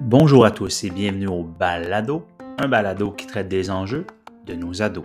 Bonjour 0.00 0.44
à 0.44 0.50
tous 0.50 0.82
et 0.82 0.90
bienvenue 0.90 1.28
au 1.28 1.44
Balado, 1.44 2.26
un 2.58 2.66
balado 2.66 3.12
qui 3.12 3.28
traite 3.28 3.46
des 3.46 3.70
enjeux 3.70 4.08
de 4.46 4.54
nos 4.54 4.82
ados. 4.82 5.04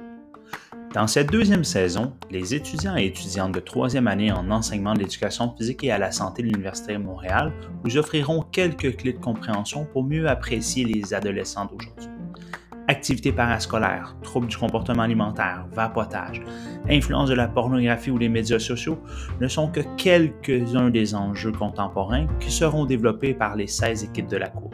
Dans 0.96 1.06
cette 1.06 1.32
deuxième 1.32 1.64
saison, 1.64 2.14
les 2.32 2.56
étudiants 2.56 2.98
et 2.98 3.06
étudiantes 3.06 3.52
de 3.52 3.60
troisième 3.60 4.08
année 4.08 4.32
en 4.32 4.50
enseignement 4.50 4.96
de 4.96 5.00
l'éducation 5.00 5.56
physique 5.56 5.84
et 5.84 5.92
à 5.92 6.00
la 6.00 6.12
santé 6.12 6.42
de 6.42 6.48
l'Université 6.48 6.94
de 6.94 6.98
Montréal 6.98 7.54
vous 7.84 7.98
offriront 7.98 8.42
quelques 8.42 8.96
clés 8.96 9.14
de 9.14 9.20
compréhension 9.20 9.86
pour 9.86 10.04
mieux 10.04 10.28
apprécier 10.28 10.86
les 10.86 11.14
adolescents 11.14 11.66
d'aujourd'hui. 11.66 12.15
Activités 12.88 13.32
parascolaires, 13.32 14.16
troubles 14.22 14.46
du 14.46 14.58
comportement 14.58 15.02
alimentaire, 15.02 15.66
vapotage, 15.72 16.44
influence 16.88 17.30
de 17.30 17.34
la 17.34 17.48
pornographie 17.48 18.12
ou 18.12 18.20
des 18.20 18.30
médias 18.30 18.60
sociaux 18.60 19.00
ne 19.42 19.48
sont 19.48 19.70
que 19.70 19.80
quelques-uns 19.98 20.92
des 20.92 21.16
enjeux 21.16 21.52
contemporains 21.52 22.28
qui 22.40 22.52
seront 22.52 22.86
développés 22.86 23.34
par 23.34 23.56
les 23.56 23.66
16 23.66 24.04
équipes 24.04 24.28
de 24.28 24.38
la 24.38 24.50
Cour. 24.50 24.70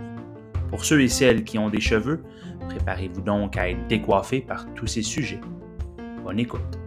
Pour 0.70 0.84
ceux 0.84 1.02
et 1.02 1.08
celles 1.08 1.46
qui 1.46 1.58
ont 1.58 1.70
des 1.70 1.80
cheveux, 1.80 2.22
préparez-vous 2.68 3.22
donc 3.22 3.56
à 3.56 3.70
être 3.70 3.88
décoiffés 3.88 4.42
par 4.42 4.66
tous 4.74 4.88
ces 4.88 5.04
sujets. 5.04 5.40
Bonne 6.24 6.40
écoute. 6.40 6.81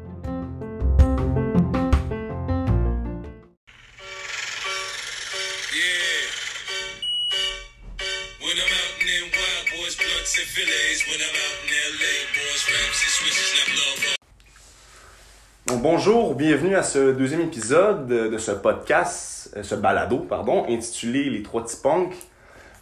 Bonjour, 15.84 16.34
bienvenue 16.34 16.77
à 16.77 16.83
ce 16.83 17.12
deuxième 17.12 17.43
épisode 17.43 18.06
de 18.06 18.38
ce 18.38 18.52
podcast, 18.52 19.52
euh, 19.55 19.62
ce 19.62 19.74
balado, 19.74 20.16
pardon, 20.16 20.65
intitulé 20.66 21.29
Les 21.29 21.43
trois 21.43 21.62
petits 21.62 21.76
punks. 21.76 22.16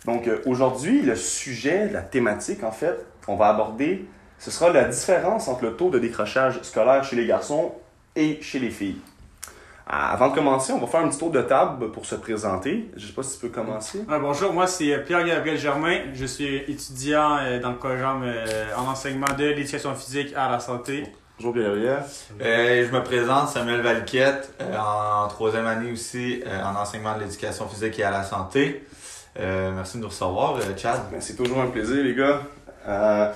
Donc 0.06 0.28
euh, 0.28 0.40
aujourd'hui, 0.46 1.02
le 1.02 1.16
sujet, 1.16 1.90
la 1.90 2.02
thématique 2.02 2.62
en 2.62 2.70
fait, 2.70 3.04
qu'on 3.26 3.34
va 3.34 3.48
aborder, 3.48 4.06
ce 4.38 4.52
sera 4.52 4.70
la 4.70 4.84
différence 4.84 5.48
entre 5.48 5.64
le 5.64 5.72
taux 5.72 5.90
de 5.90 5.98
décrochage 5.98 6.62
scolaire 6.62 7.02
chez 7.02 7.16
les 7.16 7.26
garçons 7.26 7.72
et 8.14 8.40
chez 8.40 8.60
les 8.60 8.70
filles. 8.70 9.00
Ah, 9.84 10.12
avant 10.12 10.28
de 10.28 10.36
commencer, 10.36 10.72
on 10.72 10.78
va 10.78 10.86
faire 10.86 11.00
un 11.00 11.08
petit 11.08 11.18
tour 11.18 11.32
de 11.32 11.42
table 11.42 11.90
pour 11.90 12.06
se 12.06 12.14
présenter. 12.14 12.88
Je 12.94 13.02
ne 13.02 13.08
sais 13.08 13.14
pas 13.14 13.24
si 13.24 13.34
tu 13.36 13.48
peux 13.48 13.52
commencer. 13.52 14.04
bonjour, 14.06 14.52
moi 14.52 14.68
c'est 14.68 14.96
Pierre-Gabriel 14.98 15.58
Germain. 15.58 16.02
Je 16.14 16.24
suis 16.24 16.54
étudiant 16.68 17.36
euh, 17.38 17.58
dans 17.58 17.70
le 17.70 17.78
programme 17.78 18.22
euh, 18.22 18.44
en 18.76 18.88
enseignement 18.88 19.26
de 19.36 19.46
l'éducation 19.46 19.92
physique 19.96 20.32
à 20.36 20.52
la 20.52 20.60
santé. 20.60 21.02
Bonjour 21.42 21.54
Pierre-Gabriel. 21.54 22.04
je 22.38 22.92
me 22.92 23.02
présente, 23.02 23.48
Samuel 23.48 23.80
Valquette, 23.80 24.54
en 24.78 25.26
troisième 25.26 25.66
année 25.66 25.90
aussi 25.90 26.40
en 26.46 26.80
enseignement 26.80 27.16
de 27.16 27.24
l'éducation 27.24 27.66
physique 27.66 27.98
et 27.98 28.04
à 28.04 28.12
la 28.12 28.22
santé. 28.22 28.86
Euh, 29.40 29.72
merci 29.74 29.96
de 29.96 30.02
nous 30.02 30.08
recevoir, 30.08 30.54
euh, 30.54 30.76
Chad. 30.76 31.00
Ben, 31.10 31.20
c'est 31.20 31.34
toujours 31.34 31.60
un 31.60 31.66
plaisir, 31.66 31.96
les 32.04 32.14
gars. 32.14 32.42
Euh, 32.86 33.32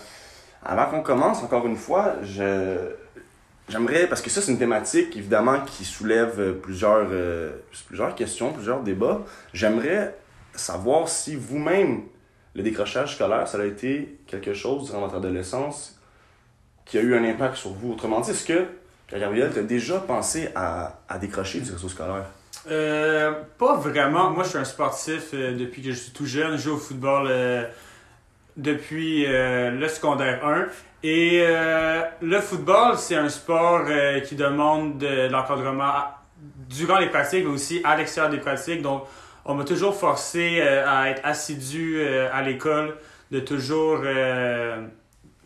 avant 0.64 0.86
qu'on 0.86 1.02
commence, 1.02 1.42
encore 1.42 1.66
une 1.66 1.76
fois, 1.76 2.14
je 2.22 2.92
j'aimerais, 3.68 4.06
parce 4.06 4.22
que 4.22 4.30
ça, 4.30 4.40
c'est 4.40 4.52
une 4.52 4.58
thématique, 4.60 5.16
évidemment, 5.16 5.62
qui 5.62 5.84
soulève 5.84 6.60
plusieurs, 6.60 7.08
plusieurs 7.88 8.14
questions, 8.14 8.52
plusieurs 8.52 8.82
débats. 8.82 9.22
J'aimerais 9.52 10.16
savoir 10.54 11.08
si 11.08 11.34
vous-même, 11.34 12.02
le 12.54 12.62
décrochage 12.62 13.16
scolaire, 13.16 13.48
ça 13.48 13.58
a 13.58 13.64
été 13.64 14.16
quelque 14.28 14.54
chose 14.54 14.86
durant 14.86 15.00
votre 15.00 15.16
adolescence 15.16 15.95
qui 16.86 16.98
a 16.98 17.02
eu 17.02 17.14
un 17.14 17.24
impact 17.24 17.56
sur 17.56 17.70
vous. 17.70 17.92
Autrement 17.92 18.20
dit, 18.20 18.30
est-ce 18.30 18.46
que, 18.46 18.64
Gabriel, 19.12 19.50
tu 19.52 19.58
as 19.58 19.62
déjà 19.62 19.98
pensé 19.98 20.48
à, 20.54 21.00
à 21.08 21.18
décrocher 21.18 21.60
du 21.60 21.70
réseau 21.70 21.88
scolaire? 21.88 22.24
Euh, 22.70 23.32
pas 23.58 23.76
vraiment. 23.76 24.30
Moi, 24.30 24.44
je 24.44 24.50
suis 24.50 24.58
un 24.58 24.64
sportif 24.64 25.30
euh, 25.34 25.56
depuis 25.56 25.82
que 25.82 25.92
je 25.92 25.96
suis 25.96 26.12
tout 26.12 26.26
jeune. 26.26 26.56
Je 26.56 26.62
joue 26.62 26.74
au 26.74 26.78
football 26.78 27.26
euh, 27.28 27.64
depuis 28.56 29.26
le 29.26 29.88
secondaire 29.88 30.44
1. 30.44 30.66
Et 31.02 31.44
le 32.22 32.40
football, 32.40 32.96
c'est 32.96 33.16
un 33.16 33.28
sport 33.28 33.82
qui 34.26 34.34
demande 34.34 34.98
de, 34.98 35.28
l'encadrement 35.28 35.92
durant 36.68 36.98
les 36.98 37.10
pratiques, 37.10 37.44
mais 37.44 37.52
aussi 37.52 37.82
à 37.84 37.96
l'extérieur 37.96 38.32
des 38.32 38.40
pratiques. 38.40 38.82
Donc, 38.82 39.04
on 39.44 39.54
m'a 39.54 39.64
toujours 39.64 39.94
forcé 39.94 40.62
à 40.62 41.10
être 41.10 41.20
assidu 41.22 42.02
à 42.02 42.42
l'école, 42.42 42.96
de 43.30 43.40
toujours 43.40 44.00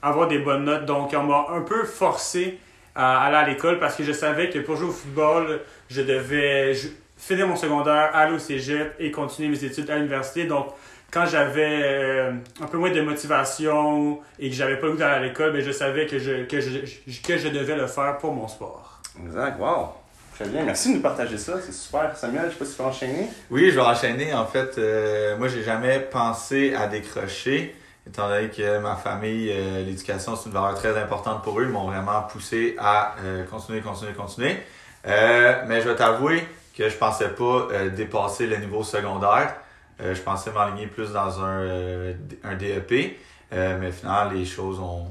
avoir 0.03 0.29
des 0.29 0.39
bonnes 0.39 0.65
notes. 0.65 0.85
Donc, 0.87 1.15
on 1.17 1.23
m'a 1.25 1.47
un 1.51 1.63
peu 1.63 1.85
forcé 1.85 2.59
à 2.95 3.25
aller 3.25 3.37
à 3.37 3.47
l'école 3.47 3.79
parce 3.79 3.97
que 3.97 4.05
je 4.05 4.13
savais 4.13 4.51
que 4.51 4.59
pour 4.59 4.77
jouer 4.77 4.89
au 4.89 4.93
football, 4.93 5.61
je 5.89 6.03
devais 6.03 6.75
finir 7.17 7.47
mon 7.47 7.57
secondaire, 7.57 8.11
aller 8.15 8.35
au 8.35 8.39
cégep 8.39 8.95
et 8.99 9.11
continuer 9.11 9.49
mes 9.49 9.65
études 9.65 9.91
à 9.91 9.97
l'université. 9.97 10.45
Donc, 10.45 10.69
quand 11.11 11.27
j'avais 11.27 11.81
euh, 11.83 12.33
un 12.61 12.67
peu 12.67 12.79
moins 12.79 12.91
de 12.91 13.01
motivation 13.01 14.21
et 14.39 14.49
que 14.49 14.55
j'avais 14.55 14.77
pas 14.77 14.87
le 14.87 14.93
goût 14.93 14.99
d'aller 14.99 15.27
à 15.27 15.29
l'école, 15.29 15.53
ben, 15.53 15.63
je 15.63 15.73
savais 15.73 16.07
que 16.07 16.19
je, 16.19 16.45
que, 16.45 16.61
je, 16.61 16.79
que 17.27 17.37
je 17.37 17.49
devais 17.49 17.77
le 17.77 17.87
faire 17.87 18.19
pour 18.19 18.33
mon 18.33 18.49
sport. 18.49 19.01
Exact, 19.25 19.59
wow! 19.59 19.89
Très 20.35 20.49
bien, 20.49 20.65
merci 20.65 20.91
de 20.91 20.97
nous 20.97 21.03
partager 21.03 21.37
ça, 21.37 21.61
c'est 21.61 21.75
super. 21.75 22.17
Samuel, 22.17 22.45
je 22.47 22.53
sais 22.53 22.59
pas 22.59 22.65
si 22.65 22.71
tu 22.71 22.77
peux 22.79 22.85
enchaîner. 22.85 23.29
Oui, 23.51 23.71
je 23.71 23.75
vais 23.75 23.83
enchaîner. 23.83 24.33
En 24.33 24.47
fait, 24.47 24.79
euh, 24.79 25.37
moi, 25.37 25.49
j'ai 25.49 25.63
jamais 25.63 26.01
pensé 26.01 26.75
à 26.75 26.87
décrocher, 26.87 27.75
étant 28.07 28.29
donné 28.29 28.49
que 28.49 28.79
ma 28.79 28.97
famille, 28.97 29.51
euh, 29.53 29.85
l'éducation, 29.85 30.37
c'est 30.37 30.49
une 30.49 30.55
valeur 30.55 30.75
très 30.75 30.97
importante 31.01 31.43
pour 31.43 31.61
eux. 31.61 31.65
Ils 31.65 31.71
m'ont 31.71 31.87
vraiment 31.87 32.23
poussé 32.23 32.77
à 32.79 33.17
continuer, 33.51 33.81
continuer, 33.81 34.13
continuer. 34.13 34.57
mais 35.05 35.81
je 35.81 35.89
vais 35.89 35.97
t'avouer, 35.97 36.45
que 36.81 36.89
je 36.89 36.97
pensais 36.97 37.29
pas 37.29 37.69
euh, 37.73 37.91
dépasser 37.91 38.47
le 38.47 38.57
niveau 38.57 38.83
secondaire. 38.83 39.55
Euh, 40.01 40.15
je 40.15 40.23
pensais 40.23 40.51
m'aligner 40.51 40.87
plus 40.87 41.13
dans 41.13 41.41
un, 41.43 41.61
euh, 41.61 42.15
un 42.43 42.55
DEP. 42.55 43.19
mais 43.53 43.93
finalement, 43.93 44.31
les 44.31 44.45
choses 44.45 44.79
ont, 44.81 45.07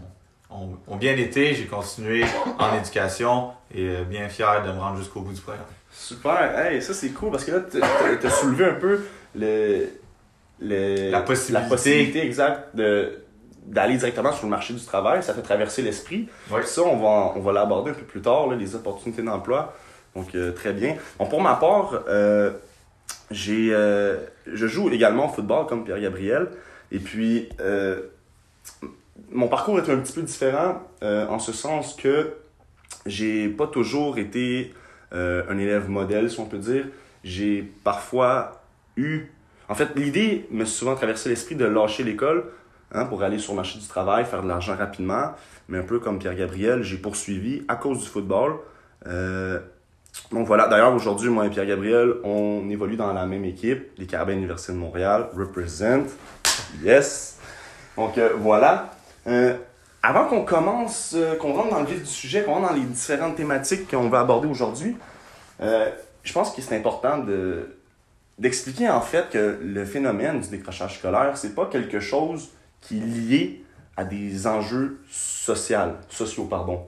ont, 0.49 0.77
ont 0.87 0.95
bien 0.95 1.15
été. 1.15 1.53
J'ai 1.53 1.65
continué 1.65 2.25
en 2.57 2.75
éducation 2.75 3.51
et 3.73 4.03
bien 4.05 4.29
fier 4.29 4.63
de 4.63 4.71
me 4.71 4.79
rendre 4.79 4.97
jusqu'au 4.97 5.21
bout 5.21 5.33
du 5.33 5.41
programme. 5.41 5.65
Super. 5.91 6.57
Hey, 6.57 6.81
ça, 6.81 6.93
c'est 6.93 7.09
cool 7.09 7.31
parce 7.31 7.43
que 7.43 7.51
là, 7.51 7.59
tu 7.69 8.27
as 8.27 8.29
soulevé 8.29 8.65
un 8.65 8.75
peu 8.75 9.01
le, 9.35 9.89
le, 10.61 11.11
la 11.11 11.21
possibilité, 11.21 11.63
la 11.63 11.69
possibilité 11.69 12.25
exacte 12.25 12.75
de 12.75 13.19
d'aller 13.65 13.97
directement 13.97 14.31
sur 14.31 14.45
le 14.45 14.49
marché 14.49 14.73
du 14.73 14.83
travail, 14.83 15.21
ça 15.21 15.33
fait 15.33 15.41
traverser 15.41 15.83
l'esprit. 15.83 16.27
Ça, 16.65 16.81
on 16.81 16.97
va, 16.97 17.33
on 17.35 17.39
va 17.39 17.51
l'aborder 17.51 17.91
un 17.91 17.93
peu 17.93 18.03
plus 18.03 18.21
tard, 18.21 18.47
là, 18.47 18.55
les 18.55 18.73
opportunités 18.75 19.21
d'emploi. 19.21 19.75
Donc, 20.15 20.33
euh, 20.33 20.51
très 20.51 20.73
bien. 20.73 20.95
Bon, 21.19 21.27
pour 21.27 21.41
ma 21.41 21.53
part, 21.55 22.01
euh, 22.07 22.51
j'ai, 23.29 23.69
euh, 23.71 24.17
je 24.51 24.65
joue 24.65 24.89
également 24.89 25.27
au 25.27 25.29
football 25.29 25.67
comme 25.67 25.83
Pierre-Gabriel. 25.83 26.47
Et 26.91 26.97
puis, 26.97 27.49
mon 29.31 29.47
parcours 29.47 29.77
est 29.77 29.89
un 29.91 29.97
petit 29.97 30.13
peu 30.13 30.23
différent 30.23 30.81
en 31.03 31.37
ce 31.37 31.53
sens 31.53 31.93
que 31.93 32.33
j'ai 33.05 33.47
pas 33.49 33.67
toujours 33.67 34.17
été 34.17 34.73
un 35.11 35.57
élève 35.59 35.87
modèle, 35.87 36.31
si 36.31 36.39
on 36.39 36.45
peut 36.45 36.57
dire. 36.57 36.85
J'ai 37.23 37.71
parfois 37.83 38.63
eu. 38.97 39.27
En 39.69 39.75
fait, 39.75 39.95
l'idée 39.95 40.47
me 40.51 40.65
souvent 40.65 40.95
traversé 40.95 41.29
l'esprit 41.29 41.55
de 41.55 41.65
lâcher 41.65 42.03
l'école 42.03 42.45
hein, 42.91 43.05
pour 43.05 43.23
aller 43.23 43.39
sur 43.39 43.53
le 43.53 43.57
marché 43.57 43.79
du 43.79 43.87
travail, 43.87 44.25
faire 44.25 44.43
de 44.43 44.47
l'argent 44.47 44.75
rapidement. 44.75 45.31
Mais 45.69 45.77
un 45.77 45.83
peu 45.83 45.99
comme 45.99 46.19
Pierre-Gabriel, 46.19 46.83
j'ai 46.83 46.97
poursuivi 46.97 47.63
à 47.67 47.75
cause 47.75 47.99
du 47.99 48.07
football. 48.07 48.55
Donc 50.31 50.45
voilà, 50.45 50.67
d'ailleurs 50.67 50.93
aujourd'hui, 50.93 51.29
moi 51.29 51.45
et 51.45 51.49
Pierre-Gabriel, 51.49 52.15
on 52.23 52.69
évolue 52.69 52.97
dans 52.97 53.11
la 53.13 53.25
même 53.25 53.45
équipe, 53.45 53.91
les 53.97 54.05
Carabins 54.05 54.33
Université 54.33 54.73
de 54.73 54.77
Montréal, 54.77 55.29
represent, 55.35 56.05
yes. 56.83 57.39
Donc 57.97 58.17
euh, 58.17 58.29
voilà. 58.37 58.91
Euh, 59.27 59.55
avant 60.03 60.25
qu'on 60.25 60.45
commence, 60.45 61.13
euh, 61.15 61.35
qu'on 61.35 61.53
rentre 61.53 61.71
dans 61.71 61.79
le 61.81 61.87
vif 61.87 61.99
du 61.99 62.05
sujet, 62.05 62.43
qu'on 62.43 62.53
rentre 62.53 62.69
dans 62.69 62.75
les 62.75 62.85
différentes 62.85 63.35
thématiques 63.35 63.89
qu'on 63.89 64.09
va 64.09 64.19
aborder 64.19 64.47
aujourd'hui, 64.47 64.95
je 65.59 66.33
pense 66.33 66.53
que 66.53 66.61
c'est 66.61 66.77
important 66.77 67.17
de 67.17 67.78
d'expliquer 68.39 68.89
en 68.89 69.01
fait 69.01 69.29
que 69.29 69.59
le 69.61 69.85
phénomène 69.85 70.39
du 70.39 70.47
décrochage 70.49 70.97
scolaire, 70.97 71.37
c'est 71.37 71.53
pas 71.53 71.67
quelque 71.67 71.99
chose 71.99 72.49
qui 72.81 72.97
est 72.97 73.05
lié 73.05 73.65
à 73.97 74.05
des 74.05 74.47
enjeux 74.47 75.01
sociaux, 75.11 75.77
sociaux 76.09 76.45
pardon. 76.45 76.85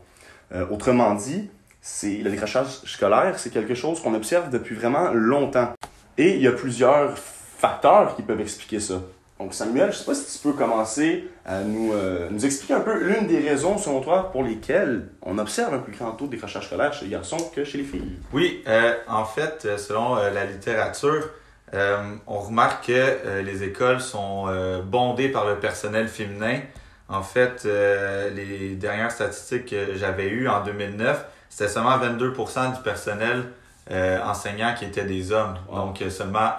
autrement 0.69 1.13
dit, 1.13 1.50
c'est 1.81 2.18
le 2.18 2.30
décrochage 2.30 2.81
scolaire, 2.86 3.38
c'est 3.38 3.50
quelque 3.50 3.75
chose 3.75 4.01
qu'on 4.01 4.13
observe 4.13 4.50
depuis 4.50 4.75
vraiment 4.75 5.12
longtemps. 5.12 5.74
Et 6.18 6.36
il 6.36 6.42
y 6.42 6.48
a 6.48 6.51
plusieurs 6.51 7.18
facteurs 7.18 8.15
qui 8.15 8.21
peuvent 8.21 8.42
expliquer 8.42 8.80
ça. 8.80 9.01
Donc 9.39 9.56
Samuel, 9.56 9.92
je 9.92 9.98
sais 9.98 10.06
pas 10.06 10.13
si 10.13 10.38
tu 10.38 10.48
peux 10.48 10.53
commencer 10.53 11.27
à 11.45 11.62
nous, 11.62 11.94
euh, 11.94 12.27
nous 12.30 12.45
expliquer 12.45 12.75
un 12.75 12.81
peu 12.81 13.03
l'une 13.03 13.25
des 13.25 13.39
raisons, 13.39 13.80
selon 13.80 14.00
toi, 14.01 14.31
pour 14.31 14.44
lesquelles 14.44 15.07
on 15.24 15.39
observe 15.39 15.74
un 15.74 15.80
plus 15.80 15.94
grand 15.94 16.12
taux 16.12 16.27
de 16.27 16.31
décrochage 16.31 16.68
scolaire 16.68 16.94
chez 16.94 17.06
les 17.06 17.12
garçons 17.12 17.38
que 17.56 17.63
chez 17.63 17.80
les 17.80 17.83
filles. 17.83 18.19
Oui, 18.33 18.62
euh, 18.68 18.94
en 19.07 19.25
fait, 19.25 19.63
euh, 19.65 19.77
selon 19.80 20.15
la 20.15 20.45
littérature, 20.45 21.31
on 21.73 22.39
remarque 22.39 22.88
que 22.88 23.39
les 23.41 23.63
écoles 23.63 24.01
sont 24.01 24.47
bondées 24.85 25.29
par 25.29 25.45
le 25.45 25.59
personnel 25.59 26.07
féminin. 26.07 26.59
En 27.07 27.23
fait, 27.23 27.65
les 27.65 28.75
dernières 28.75 29.12
statistiques 29.12 29.68
que 29.68 29.95
j'avais 29.95 30.27
eues 30.27 30.47
en 30.47 30.63
2009, 30.63 31.25
c'était 31.50 31.69
seulement 31.69 31.97
22% 31.97 32.75
du 32.75 32.81
personnel 32.81 33.44
enseignants 33.89 34.73
qui 34.77 34.85
étaient 34.85 35.06
des 35.06 35.31
hommes. 35.31 35.56
Donc 35.73 36.03
seulement 36.09 36.51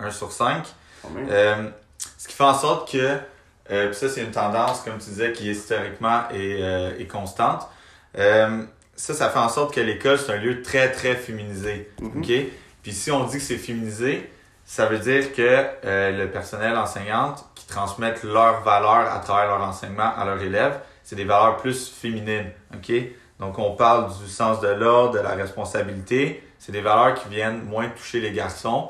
un, 0.00 0.10
sur 0.10 0.32
cinq. 0.32 0.64
ce 1.02 2.28
qui 2.28 2.34
fait 2.34 2.44
en 2.44 2.54
sorte 2.54 2.90
que, 2.90 3.18
ça 3.92 4.08
c'est 4.08 4.22
une 4.22 4.30
tendance, 4.30 4.80
comme 4.82 4.98
tu 4.98 5.10
disais, 5.10 5.32
qui 5.32 5.50
historiquement 5.50 6.22
est, 6.32 6.60
est 7.00 7.06
constante. 7.06 7.68
ça, 8.16 9.14
ça 9.14 9.28
fait 9.28 9.38
en 9.38 9.48
sorte 9.48 9.74
que 9.74 9.80
l'école, 9.80 10.18
c'est 10.18 10.32
un 10.32 10.38
lieu 10.38 10.62
très, 10.62 10.90
très 10.90 11.14
féminisé. 11.14 11.90
Mm-hmm. 12.00 12.18
OK? 12.18 12.52
Puis 12.82 12.92
si 12.92 13.10
on 13.10 13.24
dit 13.24 13.38
que 13.38 13.42
c'est 13.42 13.56
féminisé, 13.58 14.30
ça 14.66 14.86
veut 14.86 14.98
dire 14.98 15.32
que 15.32 15.64
le 15.84 16.26
personnel 16.26 16.76
enseignante 16.76 17.46
transmettent 17.68 18.24
leurs 18.24 18.62
valeurs 18.62 19.12
à 19.12 19.18
travers 19.20 19.46
leur 19.46 19.66
enseignement 19.66 20.12
à 20.16 20.24
leurs 20.24 20.42
élèves. 20.42 20.78
C'est 21.02 21.16
des 21.16 21.24
valeurs 21.24 21.56
plus 21.56 21.88
féminines, 21.88 22.50
OK? 22.74 22.92
Donc, 23.38 23.58
on 23.58 23.72
parle 23.72 24.10
du 24.18 24.28
sens 24.28 24.60
de 24.60 24.68
l'ordre, 24.68 25.14
de 25.14 25.18
la 25.20 25.30
responsabilité. 25.30 26.42
C'est 26.58 26.72
des 26.72 26.80
valeurs 26.80 27.14
qui 27.14 27.28
viennent 27.28 27.62
moins 27.62 27.88
toucher 27.90 28.20
les 28.20 28.32
garçons, 28.32 28.88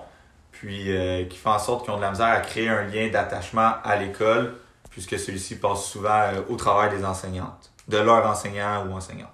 puis 0.53 0.97
euh, 0.97 1.25
qui 1.25 1.37
font 1.37 1.51
en 1.51 1.59
sorte 1.59 1.85
qu'ils 1.85 1.93
ont 1.93 1.97
de 1.97 2.03
la 2.03 2.11
misère 2.11 2.29
à 2.29 2.41
créer 2.41 2.69
un 2.69 2.85
lien 2.85 3.09
d'attachement 3.09 3.73
à 3.85 3.97
l'école, 3.97 4.55
puisque 4.91 5.19
celui-ci 5.19 5.57
passe 5.57 5.85
souvent 5.85 6.09
euh, 6.11 6.41
au 6.49 6.57
travail 6.57 6.91
des 6.97 7.05
enseignantes, 7.05 7.73
de 7.89 7.99
leurs 7.99 8.25
enseignants 8.27 8.87
ou 8.87 8.95
enseignantes. 8.95 9.31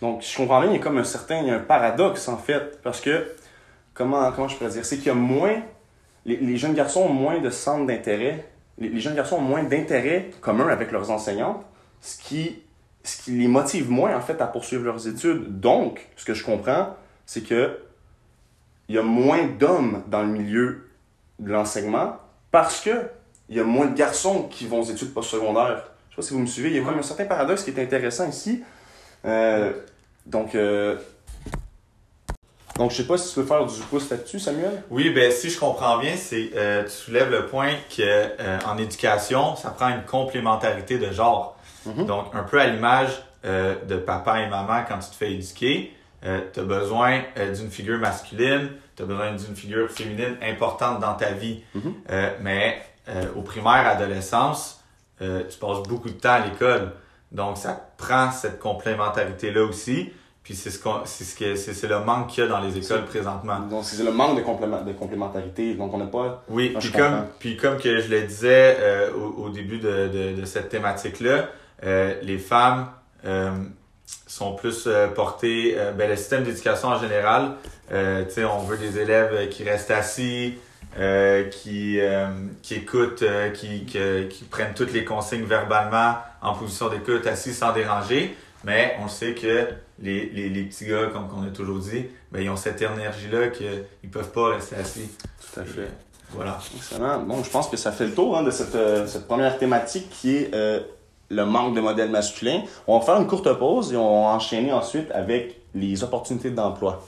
Donc, 0.00 0.22
je 0.22 0.36
comprends 0.36 0.60
bien, 0.60 0.70
il 0.70 0.76
y 0.76 0.78
a 0.78 0.82
comme 0.82 0.98
un 0.98 1.04
certain, 1.04 1.38
il 1.38 1.48
y 1.48 1.50
a 1.50 1.54
un 1.54 1.60
paradoxe 1.60 2.28
en 2.28 2.36
fait, 2.36 2.80
parce 2.82 3.00
que, 3.00 3.35
comment, 3.96 4.48
je 4.48 4.56
pourrais 4.56 4.70
dire, 4.70 4.84
c'est 4.84 4.96
qu'il 4.96 5.06
y 5.06 5.10
a 5.10 5.14
moins 5.14 5.62
les, 6.26 6.56
jeunes 6.56 6.74
garçons 6.74 7.02
ont 7.02 7.12
moins 7.12 7.38
de 7.38 7.50
centres 7.50 7.86
d'intérêt. 7.86 8.48
Les, 8.78 9.00
jeunes 9.00 9.14
garçons 9.14 9.36
ont 9.36 9.42
moins 9.42 9.62
d'intérêt 9.62 10.30
commun 10.40 10.68
avec 10.68 10.90
leurs 10.90 11.10
enseignantes, 11.10 11.64
ce 12.00 12.18
qui, 12.18 12.62
ce 13.04 13.22
qui 13.22 13.30
les 13.32 13.48
motive 13.48 13.90
moins, 13.90 14.16
en 14.16 14.20
fait, 14.20 14.40
à 14.40 14.46
poursuivre 14.46 14.84
leurs 14.84 15.06
études. 15.06 15.60
Donc, 15.60 16.08
ce 16.16 16.24
que 16.24 16.34
je 16.34 16.44
comprends, 16.44 16.96
c'est 17.24 17.42
que 17.42 17.78
il 18.88 18.94
y 18.94 18.98
a 18.98 19.02
moins 19.02 19.46
d'hommes 19.46 20.02
dans 20.08 20.22
le 20.22 20.28
milieu 20.28 20.88
de 21.38 21.50
l'enseignement 21.50 22.16
parce 22.52 22.80
que 22.80 23.08
il 23.48 23.56
y 23.56 23.60
a 23.60 23.64
moins 23.64 23.86
de 23.86 23.96
garçons 23.96 24.44
qui 24.44 24.66
vont 24.66 24.80
aux 24.80 24.90
études 24.90 25.12
postsecondaires. 25.12 25.90
Je 26.10 26.14
sais 26.14 26.16
pas 26.16 26.22
si 26.22 26.34
vous 26.34 26.40
me 26.40 26.46
suivez, 26.46 26.70
il 26.70 26.76
y 26.76 26.80
a 26.80 26.84
comme 26.84 26.98
un 26.98 27.02
certain 27.02 27.26
paradoxe 27.26 27.62
qui 27.62 27.70
est 27.70 27.82
intéressant 27.82 28.28
ici. 28.28 28.62
Euh, 29.24 29.72
donc, 30.24 30.54
euh, 30.54 30.96
donc, 32.78 32.90
je 32.90 32.96
sais 32.96 33.06
pas 33.06 33.16
si 33.16 33.32
tu 33.32 33.40
veux 33.40 33.46
faire 33.46 33.64
du 33.64 33.80
pouce 33.90 34.10
là-dessus, 34.10 34.38
Samuel. 34.38 34.82
Oui, 34.90 35.10
ben 35.10 35.32
si 35.32 35.50
je 35.50 35.58
comprends 35.58 35.98
bien, 35.98 36.14
c'est 36.16 36.50
euh, 36.54 36.84
tu 36.84 36.90
soulèves 36.90 37.30
le 37.30 37.46
point 37.46 37.72
que 37.94 38.02
euh, 38.02 38.58
en 38.66 38.76
éducation, 38.76 39.56
ça 39.56 39.70
prend 39.70 39.88
une 39.88 40.02
complémentarité 40.02 40.98
de 40.98 41.10
genre. 41.10 41.56
Mhm. 41.86 42.06
Donc, 42.06 42.26
un 42.34 42.42
peu 42.42 42.60
à 42.60 42.66
l'image 42.66 43.10
euh, 43.44 43.76
de 43.86 43.96
papa 43.96 44.40
et 44.40 44.48
maman 44.48 44.84
quand 44.86 44.98
tu 44.98 45.10
te 45.10 45.14
fais 45.14 45.32
éduquer, 45.32 45.92
tu 46.52 46.60
as 46.60 46.64
besoin 46.64 47.22
d'une 47.54 47.70
figure 47.70 47.98
masculine, 47.98 48.70
tu 48.96 49.04
as 49.04 49.06
besoin 49.06 49.32
d'une 49.32 49.54
figure 49.54 49.88
féminine 49.88 50.36
importante 50.42 50.98
dans 50.98 51.14
ta 51.14 51.30
vie. 51.30 51.62
Mhm. 51.74 51.94
mais 52.40 52.82
au 53.36 53.42
primaire, 53.42 53.86
adolescence, 53.86 54.82
tu 55.20 55.58
passes 55.60 55.82
beaucoup 55.86 56.08
de 56.08 56.14
temps 56.14 56.32
à 56.32 56.40
l'école. 56.40 56.90
Donc, 57.30 57.58
ça 57.58 57.80
prend 57.96 58.32
cette 58.32 58.58
complémentarité-là 58.58 59.62
aussi. 59.62 60.10
Puis 60.46 60.54
c'est 60.54 60.70
ce 60.70 60.78
c'est 61.06 61.24
ce 61.24 61.34
que 61.34 61.56
c'est 61.56 61.88
le 61.88 61.98
manque 61.98 62.28
qu'il 62.28 62.44
y 62.44 62.46
a 62.46 62.48
dans 62.48 62.60
les 62.60 62.78
écoles 62.78 63.04
présentement. 63.04 63.58
Donc 63.68 63.82
c'est 63.82 64.00
le 64.04 64.12
manque 64.12 64.36
de, 64.36 64.42
de 64.86 64.92
complémentarité. 64.92 65.74
Donc 65.74 65.92
on 65.92 65.98
n'a 65.98 66.06
pas. 66.06 66.44
Oui, 66.48 66.72
puis 66.78 66.92
comme 66.92 67.26
puis 67.40 67.56
comme 67.56 67.78
que 67.78 68.00
je 68.00 68.08
le 68.08 68.22
disais 68.22 68.76
euh, 68.78 69.10
au, 69.12 69.48
début 69.48 69.78
de, 69.78 70.06
de, 70.06 70.40
de 70.40 70.44
cette 70.44 70.68
thématique 70.68 71.18
là, 71.18 71.48
euh, 71.82 72.14
les 72.22 72.38
femmes 72.38 72.86
euh, 73.24 73.50
sont 74.28 74.54
plus 74.54 74.88
portées. 75.16 75.76
ben 75.98 76.08
le 76.08 76.14
système 76.14 76.44
d'éducation 76.44 76.90
en 76.90 77.00
général, 77.00 77.56
tu 77.88 77.96
sais, 78.28 78.44
on 78.44 78.60
veut 78.60 78.76
des 78.76 79.00
élèves 79.00 79.48
qui 79.48 79.64
restent 79.64 79.90
assis. 79.90 80.54
qui, 81.50 81.98
qui 82.62 82.74
écoutent, 82.74 83.24
qui, 83.52 83.84
qui, 83.84 83.98
qui 84.30 84.44
prennent 84.44 84.74
toutes 84.74 84.92
les 84.92 85.04
consignes 85.04 85.44
verbalement 85.44 86.18
en 86.40 86.54
position 86.54 86.88
d'écoute, 86.88 87.26
assis 87.26 87.52
sans 87.52 87.72
déranger. 87.72 88.36
Mais 88.62 88.96
on 89.04 89.08
sait 89.08 89.34
que 89.34 89.66
les, 89.98 90.26
les, 90.30 90.48
les 90.48 90.62
petits 90.64 90.86
gars, 90.86 91.06
comme 91.12 91.28
on 91.36 91.46
a 91.46 91.50
toujours 91.50 91.78
dit, 91.78 92.06
ben, 92.30 92.42
ils 92.42 92.50
ont 92.50 92.56
cette 92.56 92.80
énergie-là 92.80 93.48
qu'ils 93.48 93.84
ne 94.04 94.08
peuvent 94.08 94.30
pas 94.30 94.54
rester 94.54 94.76
assis. 94.76 95.08
Tout 95.40 95.60
à 95.60 95.64
fait. 95.64 95.88
voilà. 96.30 96.58
Excellent. 96.76 97.22
Bon, 97.22 97.42
je 97.42 97.50
pense 97.50 97.68
que 97.68 97.76
ça 97.76 97.92
fait 97.92 98.06
le 98.06 98.14
tour 98.14 98.36
hein, 98.36 98.42
de 98.42 98.50
cette, 98.50 98.74
euh, 98.74 99.06
cette, 99.06 99.26
première 99.26 99.58
thématique 99.58 100.10
qui 100.10 100.36
est 100.36 100.54
euh, 100.54 100.80
le 101.30 101.44
manque 101.44 101.74
de 101.74 101.80
modèles 101.80 102.10
masculins. 102.10 102.62
On 102.86 102.98
va 102.98 103.04
faire 103.04 103.16
une 103.16 103.26
courte 103.26 103.52
pause 103.58 103.92
et 103.92 103.96
on 103.96 104.24
va 104.24 104.28
enchaîner 104.28 104.72
ensuite 104.72 105.10
avec 105.12 105.60
les 105.74 106.02
opportunités 106.04 106.50
d'emploi. 106.50 107.06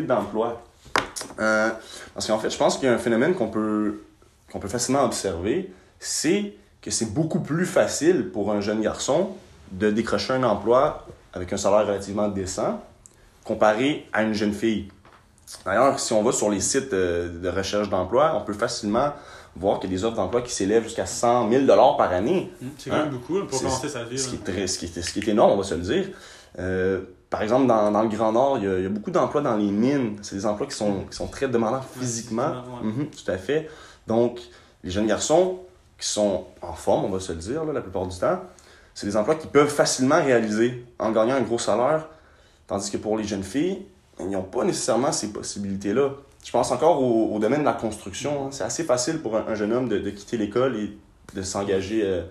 d'emploi. 0.00 0.62
Euh, 1.38 1.70
parce 2.14 2.26
qu'en 2.26 2.38
fait, 2.38 2.50
je 2.50 2.56
pense 2.56 2.76
qu'il 2.76 2.88
y 2.88 2.88
a 2.88 2.94
un 2.94 2.98
phénomène 2.98 3.34
qu'on 3.34 3.48
peut, 3.48 4.02
qu'on 4.50 4.58
peut 4.58 4.68
facilement 4.68 5.04
observer, 5.04 5.72
c'est 5.98 6.54
que 6.80 6.90
c'est 6.90 7.12
beaucoup 7.12 7.40
plus 7.40 7.66
facile 7.66 8.30
pour 8.30 8.52
un 8.52 8.60
jeune 8.60 8.80
garçon 8.80 9.30
de 9.70 9.90
décrocher 9.90 10.34
un 10.34 10.42
emploi 10.42 11.06
avec 11.32 11.52
un 11.52 11.56
salaire 11.56 11.86
relativement 11.86 12.28
décent 12.28 12.82
comparé 13.44 14.06
à 14.12 14.22
une 14.22 14.34
jeune 14.34 14.52
fille. 14.52 14.88
D'ailleurs, 15.64 15.98
si 15.98 16.12
on 16.12 16.22
va 16.22 16.32
sur 16.32 16.50
les 16.50 16.60
sites 16.60 16.92
euh, 16.92 17.28
de 17.40 17.48
recherche 17.48 17.88
d'emploi, 17.88 18.34
on 18.36 18.44
peut 18.44 18.52
facilement 18.52 19.12
voir 19.56 19.80
qu'il 19.80 19.90
y 19.90 19.94
a 19.94 19.96
des 19.96 20.04
offres 20.04 20.16
d'emploi 20.16 20.40
qui 20.42 20.52
s'élèvent 20.52 20.84
jusqu'à 20.84 21.06
100 21.06 21.50
000 21.50 21.66
par 21.66 22.12
année. 22.12 22.50
Mmh, 22.60 22.66
c'est 22.78 22.90
quand 22.90 22.96
même 22.96 23.06
hein? 23.06 23.10
beaucoup 23.10 23.44
pour 23.44 23.58
commencer 23.58 23.88
sa 23.88 24.04
vie. 24.04 24.18
Ce 24.18 24.28
qui, 24.28 24.36
est 24.36 24.44
très, 24.44 24.66
ce, 24.66 24.78
qui 24.78 24.86
est, 24.86 25.02
ce 25.02 25.12
qui 25.12 25.18
est 25.20 25.28
énorme, 25.28 25.52
on 25.52 25.56
va 25.56 25.64
se 25.64 25.74
le 25.74 25.82
dire. 25.82 26.06
Euh, 26.58 27.02
par 27.32 27.40
exemple, 27.40 27.66
dans, 27.66 27.90
dans, 27.90 28.02
le 28.02 28.10
Grand 28.10 28.30
Nord, 28.30 28.58
il 28.58 28.64
y, 28.64 28.66
a, 28.68 28.76
il 28.76 28.82
y 28.82 28.86
a 28.86 28.90
beaucoup 28.90 29.10
d'emplois 29.10 29.40
dans 29.40 29.56
les 29.56 29.70
mines. 29.70 30.18
C'est 30.20 30.36
des 30.36 30.44
emplois 30.44 30.66
qui 30.66 30.76
sont, 30.76 31.04
qui 31.10 31.16
sont 31.16 31.28
très 31.28 31.48
demandants 31.48 31.80
physiquement. 31.80 32.62
Mhm, 32.82 33.06
tout 33.06 33.30
à 33.30 33.38
fait. 33.38 33.70
Donc, 34.06 34.38
les 34.84 34.90
jeunes 34.90 35.06
garçons 35.06 35.60
qui 35.98 36.06
sont 36.06 36.44
en 36.60 36.74
forme, 36.74 37.06
on 37.06 37.08
va 37.08 37.20
se 37.20 37.32
le 37.32 37.38
dire, 37.38 37.64
là, 37.64 37.72
la 37.72 37.80
plupart 37.80 38.06
du 38.06 38.18
temps, 38.18 38.38
c'est 38.92 39.06
des 39.06 39.16
emplois 39.16 39.36
qu'ils 39.36 39.48
peuvent 39.48 39.70
facilement 39.70 40.22
réaliser 40.22 40.84
en 40.98 41.10
gagnant 41.10 41.36
un 41.36 41.40
gros 41.40 41.58
salaire. 41.58 42.06
Tandis 42.66 42.90
que 42.90 42.98
pour 42.98 43.16
les 43.16 43.24
jeunes 43.24 43.44
filles, 43.44 43.86
ils 44.20 44.28
n'ont 44.28 44.42
pas 44.42 44.64
nécessairement 44.64 45.10
ces 45.10 45.32
possibilités-là. 45.32 46.10
Je 46.44 46.50
pense 46.50 46.70
encore 46.70 47.00
au, 47.00 47.38
domaine 47.38 47.60
de 47.60 47.64
la 47.64 47.72
construction. 47.72 48.44
Hein. 48.44 48.48
C'est 48.50 48.64
assez 48.64 48.84
facile 48.84 49.22
pour 49.22 49.38
un, 49.38 49.54
jeune 49.54 49.72
homme 49.72 49.88
de, 49.88 49.98
de 49.98 50.10
quitter 50.10 50.36
l'école 50.36 50.76
et 50.76 50.98
de 51.34 51.40
s'engager 51.40 52.02
euh, 52.04 52.24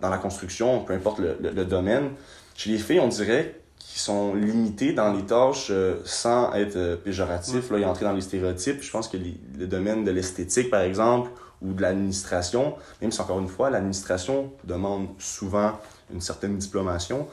dans 0.00 0.08
la 0.08 0.18
construction, 0.18 0.82
peu 0.82 0.92
importe 0.92 1.20
le, 1.20 1.36
le, 1.40 1.50
le 1.50 1.64
domaine. 1.64 2.10
Chez 2.56 2.70
les 2.70 2.78
filles, 2.78 2.98
on 2.98 3.06
dirait 3.06 3.60
qui 3.94 4.00
sont 4.00 4.34
limités 4.34 4.92
dans 4.92 5.12
les 5.12 5.22
tâches 5.22 5.68
euh, 5.70 6.00
sans 6.04 6.52
être 6.54 6.74
euh, 6.74 6.96
péjoratif 6.96 7.70
là, 7.70 7.78
et 7.78 7.84
entrer 7.84 8.04
dans 8.04 8.12
les 8.12 8.22
stéréotypes. 8.22 8.82
Je 8.82 8.90
pense 8.90 9.06
que 9.06 9.16
le 9.16 9.68
domaine 9.68 10.02
de 10.02 10.10
l'esthétique, 10.10 10.68
par 10.68 10.80
exemple, 10.80 11.30
ou 11.62 11.72
de 11.72 11.80
l'administration, 11.80 12.74
même 13.00 13.12
si 13.12 13.20
encore 13.20 13.38
une 13.38 13.46
fois, 13.46 13.70
l'administration 13.70 14.50
demande 14.64 15.06
souvent 15.20 15.78
une 16.12 16.20
certaine 16.20 16.58
diplomation, 16.58 17.28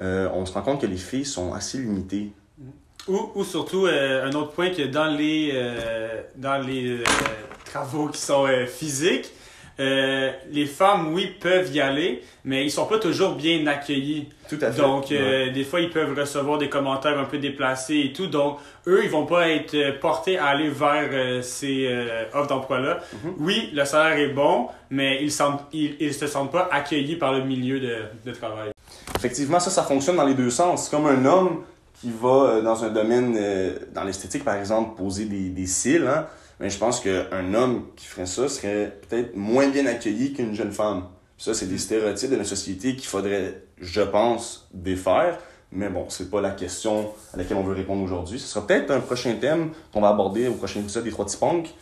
euh, 0.00 0.30
on 0.32 0.46
se 0.46 0.54
rend 0.54 0.62
compte 0.62 0.80
que 0.80 0.86
les 0.86 0.96
filles 0.96 1.26
sont 1.26 1.52
assez 1.52 1.76
limitées. 1.76 2.32
Ou, 3.06 3.32
ou 3.34 3.44
surtout, 3.44 3.84
un 3.84 4.32
autre 4.32 4.52
point 4.52 4.70
que 4.70 4.86
dans 4.86 5.06
les, 5.06 5.52
dans 6.36 6.66
les 6.66 7.04
travaux 7.66 8.08
qui 8.08 8.20
sont 8.20 8.46
physiques, 8.66 9.30
euh, 9.80 10.30
les 10.52 10.66
femmes, 10.66 11.14
oui, 11.14 11.32
peuvent 11.40 11.74
y 11.74 11.80
aller, 11.80 12.22
mais 12.44 12.64
ils 12.64 12.70
sont 12.70 12.84
pas 12.84 12.98
toujours 12.98 13.34
bien 13.34 13.66
accueillis. 13.66 14.28
Tout 14.46 14.58
à 14.60 14.70
fait. 14.70 14.82
Donc, 14.82 15.10
euh, 15.10 15.50
des 15.52 15.64
fois, 15.64 15.80
ils 15.80 15.88
peuvent 15.88 16.14
recevoir 16.18 16.58
des 16.58 16.68
commentaires 16.68 17.18
un 17.18 17.24
peu 17.24 17.38
déplacés 17.38 18.02
et 18.04 18.12
tout. 18.12 18.26
Donc, 18.26 18.58
eux, 18.86 19.00
ils 19.02 19.08
vont 19.08 19.24
pas 19.24 19.48
être 19.48 19.74
euh, 19.74 19.92
portés 19.98 20.36
à 20.36 20.46
aller 20.48 20.68
vers 20.68 21.42
ces 21.42 21.88
offres 22.34 22.48
d'emploi-là. 22.48 22.98
Mhm. 23.12 23.34
Oui, 23.38 23.70
le 23.72 23.84
salaire 23.86 24.18
est 24.18 24.34
bon, 24.34 24.68
mais 24.90 25.22
ils, 25.22 25.32
sentent, 25.32 25.62
ils, 25.72 26.12
se 26.12 26.26
sentent 26.26 26.52
pas 26.52 26.68
accueillis 26.70 27.16
par 27.16 27.32
le 27.32 27.42
milieu 27.42 27.80
de, 27.80 27.96
de 28.26 28.32
travail. 28.32 28.72
Effectivement, 29.16 29.60
ça, 29.60 29.70
ça 29.70 29.82
fonctionne 29.82 30.16
dans 30.16 30.26
les 30.26 30.34
deux 30.34 30.50
sens. 30.50 30.90
Comme 30.90 31.06
un 31.06 31.24
homme 31.24 31.62
qui 31.94 32.10
va 32.10 32.60
dans 32.60 32.84
un 32.84 32.90
domaine, 32.90 33.38
dans 33.94 34.04
l'esthétique, 34.04 34.44
par 34.44 34.56
exemple, 34.56 34.96
poser 34.96 35.24
des, 35.24 35.48
des 35.48 35.66
cils, 35.66 36.06
hein, 36.06 36.26
mais 36.60 36.68
je 36.68 36.78
pense 36.78 37.00
qu'un 37.00 37.54
homme 37.54 37.86
qui 37.96 38.06
ferait 38.06 38.26
ça 38.26 38.48
serait 38.48 38.98
peut-être 39.08 39.34
moins 39.34 39.68
bien 39.68 39.86
accueilli 39.86 40.34
qu'une 40.34 40.54
jeune 40.54 40.72
femme. 40.72 41.04
Ça, 41.38 41.54
c'est 41.54 41.66
des 41.66 41.78
stéréotypes 41.78 42.30
de 42.30 42.36
la 42.36 42.44
société 42.44 42.94
qu'il 42.96 43.06
faudrait, 43.06 43.62
je 43.78 44.02
pense, 44.02 44.68
défaire. 44.74 45.38
Mais 45.72 45.88
bon, 45.88 46.04
c'est 46.10 46.30
pas 46.30 46.42
la 46.42 46.50
question 46.50 47.12
à 47.32 47.38
laquelle 47.38 47.56
on 47.56 47.62
veut 47.62 47.74
répondre 47.74 48.02
aujourd'hui. 48.02 48.38
Ce 48.38 48.46
sera 48.46 48.66
peut-être 48.66 48.90
un 48.90 49.00
prochain 49.00 49.34
thème 49.40 49.70
qu'on 49.92 50.02
va 50.02 50.08
aborder 50.08 50.48
au 50.48 50.54
prochain 50.54 50.80
épisode 50.80 51.04
des 51.04 51.10
Trois 51.10 51.24
Petits 51.24 51.38
Punks. 51.38 51.74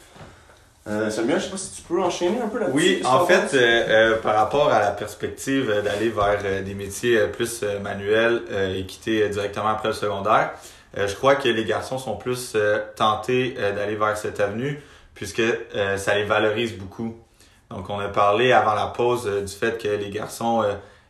Euh, 0.86 1.10
Samuel, 1.10 1.40
je 1.40 1.46
sais 1.46 1.50
pas 1.50 1.56
si 1.56 1.72
tu 1.72 1.82
peux 1.82 2.00
enchaîner 2.00 2.40
un 2.40 2.46
peu 2.46 2.60
là-dessus. 2.60 2.76
Oui, 2.76 3.02
en 3.04 3.26
fait, 3.26 3.54
euh, 3.54 3.58
euh, 3.58 4.16
par 4.18 4.36
rapport 4.36 4.70
à 4.72 4.78
la 4.78 4.92
perspective 4.92 5.68
d'aller 5.82 6.10
vers 6.10 6.62
des 6.62 6.74
métiers 6.74 7.26
plus 7.26 7.64
manuels 7.82 8.42
et 8.76 8.86
quitter 8.86 9.28
directement 9.28 9.68
après 9.68 9.88
le 9.88 9.94
secondaire, 9.94 10.52
je 10.96 11.14
crois 11.14 11.36
que 11.36 11.48
les 11.48 11.64
garçons 11.64 11.98
sont 11.98 12.16
plus 12.16 12.52
euh, 12.54 12.80
tentés 12.96 13.54
euh, 13.58 13.74
d'aller 13.74 13.96
vers 13.96 14.16
cette 14.16 14.40
avenue 14.40 14.82
puisque 15.14 15.42
ça 15.96 16.14
les 16.14 16.22
valorise 16.22 16.78
beaucoup. 16.78 17.16
Donc, 17.70 17.90
on 17.90 17.98
a 17.98 18.06
parlé 18.06 18.52
avant 18.52 18.74
la 18.74 18.86
pause 18.86 19.26
du 19.26 19.52
fait 19.52 19.76
que 19.76 19.88
les 19.88 20.10
garçons, 20.10 20.64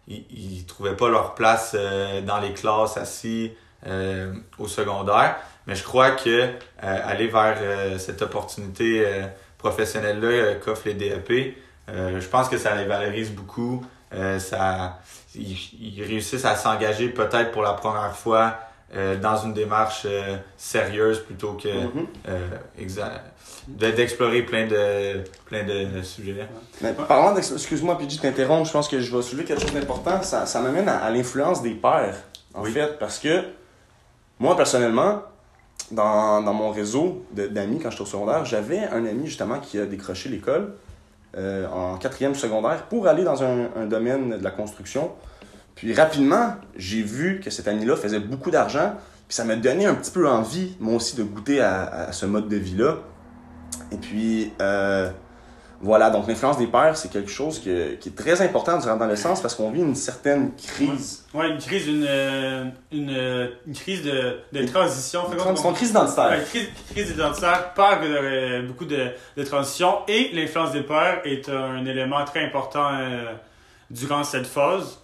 ils, 0.08 0.64
trouvaient 0.64 0.96
pas 0.96 1.10
leur 1.10 1.34
place 1.34 1.76
dans 2.26 2.38
les 2.38 2.54
classes 2.54 2.96
assis 2.96 3.52
au 4.58 4.66
secondaire. 4.66 5.36
Mais 5.66 5.74
je 5.74 5.84
crois 5.84 6.12
que 6.12 6.48
aller 6.80 7.26
vers 7.28 7.58
cette 8.00 8.22
opportunité 8.22 9.06
professionnelle-là 9.58 10.54
qu'offrent 10.54 10.86
les 10.88 10.94
DEP, 10.94 11.54
je 11.88 12.26
pense 12.28 12.48
que 12.48 12.56
ça 12.56 12.74
les 12.76 12.86
valorise 12.86 13.30
beaucoup. 13.30 13.84
ça, 14.38 15.00
ils, 15.34 16.02
réussissent 16.02 16.46
à 16.46 16.56
s'engager 16.56 17.10
peut-être 17.10 17.50
pour 17.50 17.60
la 17.60 17.74
première 17.74 18.16
fois 18.16 18.58
euh, 18.94 19.16
dans 19.16 19.36
une 19.36 19.52
démarche 19.52 20.02
euh, 20.06 20.36
sérieuse 20.56 21.20
plutôt 21.20 21.52
que 21.52 21.68
mm-hmm. 21.68 22.06
euh, 22.28 23.92
d'explorer 23.92 24.42
plein 24.42 24.66
de 24.66 25.24
plein 25.44 25.64
de, 25.64 26.02
sujets. 26.02 26.48
Mais 26.80 26.92
parlant 26.92 27.36
excuse-moi 27.36 27.98
PJ 27.98 28.20
t'interromps, 28.20 28.66
je 28.66 28.72
pense 28.72 28.88
que 28.88 29.00
je 29.00 29.14
vais 29.14 29.22
soulever 29.22 29.44
quelque 29.44 29.62
chose 29.62 29.74
d'important, 29.74 30.22
ça, 30.22 30.46
ça 30.46 30.60
m'amène 30.60 30.88
à, 30.88 31.10
l'influence 31.10 31.62
des 31.62 31.74
pères 31.74 32.16
en 32.54 32.64
fait 32.64 32.98
parce 32.98 33.18
que 33.18 33.42
moi 34.38 34.56
personnellement 34.56 35.22
dans, 35.90 36.42
dans 36.42 36.54
mon 36.54 36.70
réseau 36.70 37.24
d'amis 37.32 37.80
quand 37.80 37.90
j'étais 37.90 38.02
au 38.02 38.06
secondaire, 38.06 38.44
j'avais 38.44 38.84
un 38.84 39.04
ami 39.04 39.26
justement 39.26 39.58
qui 39.58 39.78
a 39.78 39.86
décroché 39.86 40.28
l'école 40.28 40.74
euh, 41.36 41.68
en 41.68 41.98
quatrième 41.98 42.34
secondaire 42.34 42.84
pour 42.84 43.06
aller 43.06 43.22
dans 43.22 43.42
un, 43.42 43.68
un, 43.76 43.84
domaine 43.84 44.38
de 44.38 44.42
la 44.42 44.50
construction. 44.50 45.10
Puis 45.78 45.94
rapidement, 45.94 46.56
j'ai 46.76 47.02
vu 47.02 47.40
que 47.42 47.50
cet 47.50 47.68
ami-là 47.68 47.96
faisait 47.96 48.20
beaucoup 48.20 48.50
d'argent, 48.50 48.94
puis 49.28 49.34
ça 49.34 49.44
m'a 49.44 49.56
donné 49.56 49.86
un 49.86 49.94
petit 49.94 50.10
peu 50.10 50.28
envie, 50.28 50.76
moi 50.80 50.94
aussi, 50.94 51.16
de 51.16 51.22
goûter 51.22 51.60
à, 51.60 51.82
à 52.08 52.12
ce 52.12 52.26
mode 52.26 52.48
de 52.48 52.56
vie-là. 52.56 52.96
Et 53.92 53.96
puis, 53.96 54.52
euh, 54.60 55.10
voilà, 55.80 56.10
donc 56.10 56.26
l'influence 56.26 56.58
des 56.58 56.66
pères, 56.66 56.96
c'est 56.96 57.10
quelque 57.10 57.30
chose 57.30 57.60
qui 57.60 57.70
est 57.70 58.16
très 58.16 58.42
important 58.42 58.78
durant 58.78 58.94
l'adolescence 58.96 59.40
parce 59.40 59.54
qu'on 59.54 59.70
vit 59.70 59.80
une 59.82 59.94
certaine 59.94 60.50
crise. 60.56 61.24
Oui, 61.32 61.40
ouais, 61.40 61.50
une 61.50 61.58
crise, 61.58 61.86
une, 61.86 62.06
euh, 62.08 62.64
une, 62.90 63.48
une 63.66 63.74
crise 63.74 64.02
de, 64.02 64.38
de 64.52 64.66
transition. 64.66 65.20
Une 65.30 65.72
crise 65.74 65.90
identitaire. 65.90 66.32
Une 66.40 66.44
crise, 66.44 66.68
crise 66.90 67.10
identitaire 67.10 67.74
par 67.74 68.00
euh, 68.02 68.66
beaucoup 68.66 68.86
de, 68.86 69.10
de 69.36 69.42
transition 69.44 69.98
et 70.08 70.30
l'influence 70.32 70.72
des 70.72 70.82
pères 70.82 71.20
est 71.24 71.48
un 71.48 71.86
élément 71.86 72.24
très 72.24 72.44
important 72.44 72.88
euh, 72.94 73.32
durant 73.90 74.24
cette 74.24 74.46
phase. 74.46 74.98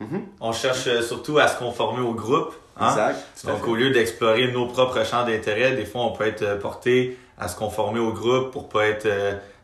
Mm-hmm. 0.00 0.20
On 0.40 0.52
cherche 0.52 1.00
surtout 1.00 1.38
à 1.38 1.48
se 1.48 1.58
conformer 1.58 2.00
au 2.00 2.14
groupe. 2.14 2.54
Hein? 2.78 2.90
Exact. 2.90 3.46
Donc, 3.46 3.66
au 3.66 3.74
lieu 3.74 3.90
d'explorer 3.90 4.52
nos 4.52 4.66
propres 4.66 5.04
champs 5.04 5.24
d'intérêt, 5.24 5.72
des 5.72 5.84
fois, 5.84 6.02
on 6.02 6.12
peut 6.12 6.26
être 6.26 6.58
porté 6.60 7.18
à 7.36 7.48
se 7.48 7.56
conformer 7.56 8.00
au 8.00 8.12
groupe 8.12 8.52
pour 8.52 8.68
pas 8.68 8.86
être 8.86 9.08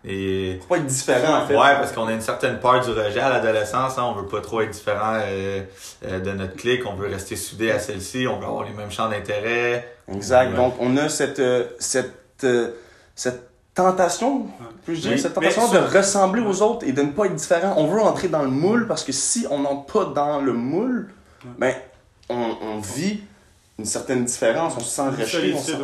et... 0.07 0.59
Faut 0.61 0.75
pas 0.75 0.77
être 0.77 0.87
différent, 0.87 1.43
en 1.43 1.47
fait. 1.47 1.55
Ouais, 1.55 1.75
parce 1.77 1.93
qu'on 1.93 2.07
a 2.07 2.13
une 2.13 2.21
certaine 2.21 2.61
peur 2.61 2.85
du 2.85 2.91
rejet 2.91 3.21
à 3.21 3.31
l'adolescence. 3.31 3.99
Hein. 3.99 4.05
On 4.05 4.13
veut 4.21 4.27
pas 4.27 4.41
trop 4.41 4.61
être 4.61 4.71
différent 4.71 5.19
euh, 5.23 5.63
euh, 6.05 6.21
de 6.21 6.33
notre 6.33 6.57
clique. 6.57 6.83
On 6.87 6.95
veut 6.95 7.09
rester 7.09 7.37
soudé 7.37 7.71
à 7.71 7.79
celle-ci. 7.79 8.27
On 8.29 8.39
veut 8.39 8.45
avoir 8.45 8.65
les 8.65 8.73
mêmes 8.73 8.91
champs 8.91 9.09
d'intérêt. 9.09 9.97
Exact. 10.13 10.55
Donc, 10.55 10.75
on 10.79 10.97
a 10.99 11.09
cette, 11.09 11.39
euh, 11.39 11.65
cette, 11.79 12.47
cette 13.15 13.49
tentation, 13.75 14.47
plus 14.85 14.97
je 14.97 15.09
dire, 15.09 15.19
cette 15.19 15.35
tentation 15.35 15.71
de 15.71 15.79
ressembler 15.79 16.43
aux 16.43 16.63
autres 16.63 16.87
et 16.87 16.93
de 16.93 17.03
ne 17.03 17.11
pas 17.11 17.27
être 17.27 17.35
différent. 17.35 17.75
On 17.77 17.87
veut 17.87 18.01
entrer 18.01 18.29
dans 18.29 18.43
le 18.43 18.51
moule 18.51 18.87
parce 18.87 19.05
que 19.05 19.13
si 19.13 19.47
on 19.51 19.61
n'entre 19.61 19.93
pas 19.93 20.05
dans 20.05 20.41
le 20.41 20.53
moule, 20.53 21.09
ben, 21.59 21.75
on, 22.29 22.57
on, 22.63 22.79
vit 22.79 23.21
une 23.79 23.85
certaine 23.85 24.25
différence. 24.25 24.75
On 24.77 24.81
se 24.81 24.91
sent 24.91 25.09
rejeté. 25.09 25.53
On 25.55 25.59
se 25.61 25.73
sent 25.73 25.79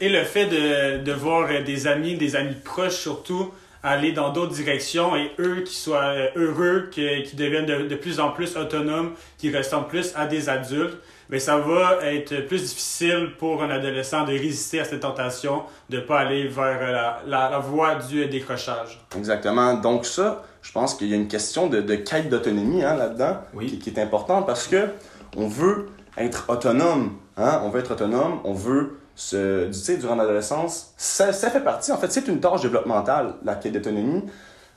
et 0.00 0.08
le 0.08 0.24
fait 0.24 0.46
de, 0.46 1.02
de 1.02 1.12
voir 1.12 1.48
euh, 1.50 1.62
des 1.62 1.86
amis, 1.86 2.16
des 2.16 2.34
amis 2.34 2.54
proches 2.64 2.96
surtout, 2.96 3.52
aller 3.82 4.12
dans 4.12 4.32
d'autres 4.32 4.52
directions 4.52 5.14
et 5.14 5.30
eux 5.38 5.62
qui 5.62 5.74
soient 5.74 6.14
euh, 6.14 6.28
heureux, 6.36 6.88
qui, 6.90 7.06
qui 7.24 7.36
deviennent 7.36 7.66
de, 7.66 7.86
de, 7.86 7.94
plus 7.94 8.18
en 8.18 8.30
plus 8.30 8.56
autonomes, 8.56 9.12
qui 9.38 9.54
ressemblent 9.54 9.88
plus 9.88 10.12
à 10.16 10.26
des 10.26 10.48
adultes, 10.48 10.96
mais 11.30 11.38
ça 11.38 11.58
va 11.58 11.98
être 12.04 12.46
plus 12.46 12.60
difficile 12.62 13.32
pour 13.38 13.62
un 13.62 13.70
adolescent 13.70 14.24
de 14.24 14.32
résister 14.32 14.80
à 14.80 14.84
cette 14.84 15.00
tentation 15.00 15.62
de 15.88 15.98
ne 15.98 16.02
pas 16.02 16.20
aller 16.20 16.48
vers 16.48 16.80
la, 16.80 17.22
la, 17.26 17.50
la, 17.50 17.58
voie 17.58 17.94
du 17.96 18.26
décrochage. 18.26 19.00
Exactement. 19.16 19.74
Donc 19.74 20.06
ça, 20.06 20.44
je 20.62 20.72
pense 20.72 20.94
qu'il 20.94 21.08
y 21.08 21.12
a 21.12 21.16
une 21.16 21.28
question 21.28 21.68
de, 21.68 21.80
de 21.80 21.94
quête 21.94 22.28
d'autonomie 22.28 22.82
hein, 22.82 22.96
là-dedans 22.96 23.38
oui. 23.54 23.66
qui, 23.66 23.78
qui, 23.78 23.90
est 23.90 24.00
importante 24.00 24.46
parce 24.46 24.66
que 24.66 24.88
on 25.36 25.46
veut 25.46 25.86
être 26.16 26.46
autonome. 26.48 27.16
Hein? 27.36 27.60
On 27.64 27.70
veut 27.70 27.80
être 27.80 27.92
autonome, 27.92 28.40
on 28.44 28.52
veut 28.52 28.98
ce, 29.14 29.66
tu 29.66 29.74
sais, 29.74 29.96
durant 29.98 30.14
l'adolescence, 30.14 30.94
ça, 30.96 31.32
ça 31.32 31.50
fait 31.50 31.60
partie, 31.60 31.92
en 31.92 31.98
fait, 31.98 32.10
c'est 32.10 32.26
une 32.26 32.40
tâche 32.40 32.62
développementale, 32.62 33.34
la 33.44 33.54
quête 33.54 33.72
d'autonomie, 33.72 34.24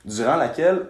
durant 0.04 0.36
laquelle 0.36 0.88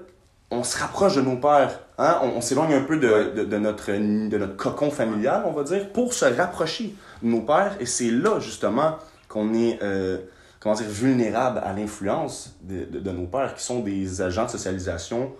on 0.50 0.64
se 0.64 0.78
rapproche 0.78 1.16
de 1.16 1.22
nos 1.22 1.38
pères. 1.38 1.80
Hein? 1.98 2.20
On, 2.24 2.42
s'éloigne 2.42 2.74
un 2.74 2.82
peu 2.82 2.98
de, 2.98 3.32
de, 3.36 3.44
de, 3.44 3.58
notre, 3.58 3.92
de 3.92 4.38
notre 4.38 4.56
cocon 4.56 4.90
familial, 4.90 5.44
on 5.46 5.52
va 5.52 5.64
dire, 5.64 5.90
pour 5.90 6.14
se 6.14 6.26
rapprocher 6.26 6.96
de 7.22 7.28
nos 7.28 7.42
pères. 7.42 7.76
Et 7.80 7.86
c'est 7.86 8.10
là, 8.10 8.40
justement, 8.40 8.98
qu'on 9.28 9.54
est, 9.54 9.80
euh, 9.84 10.18
comment 10.60 10.76
dire, 10.76 10.88
vulnérable 10.90 11.62
à 11.64 11.74
l'influence 11.74 12.56
de, 12.62 12.86
de, 12.86 13.00
de, 13.00 13.12
nos 13.12 13.28
pères, 13.28 13.54
qui 13.56 13.64
sont 13.64 13.80
des 13.80 14.22
agents 14.22 14.46
de 14.46 14.52
socialisation 14.52 15.32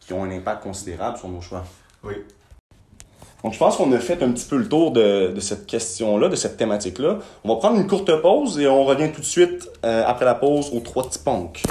qui 0.00 0.12
ont 0.12 0.22
un 0.22 0.30
impact 0.30 0.62
considérable 0.62 1.18
sur 1.18 1.28
nos 1.28 1.40
choix. 1.40 1.64
Oui. 2.04 2.14
Donc, 3.42 3.52
je 3.52 3.58
pense 3.58 3.76
qu'on 3.76 3.92
a 3.92 3.98
fait 3.98 4.22
un 4.22 4.30
petit 4.30 4.46
peu 4.46 4.56
le 4.56 4.68
tour 4.68 4.92
de, 4.92 5.32
de 5.32 5.40
cette 5.40 5.66
question-là, 5.66 6.28
de 6.28 6.36
cette 6.36 6.56
thématique-là. 6.56 7.18
On 7.44 7.54
va 7.54 7.56
prendre 7.56 7.78
une 7.78 7.86
courte 7.86 8.20
pause 8.22 8.58
et 8.58 8.66
on 8.66 8.84
revient 8.84 9.10
tout 9.12 9.20
de 9.20 9.26
suite 9.26 9.68
euh, 9.84 10.04
après 10.06 10.24
la 10.24 10.34
pause 10.34 10.70
aux 10.72 10.80
trois 10.80 11.08
petits 11.08 11.18
punks. 11.18 11.62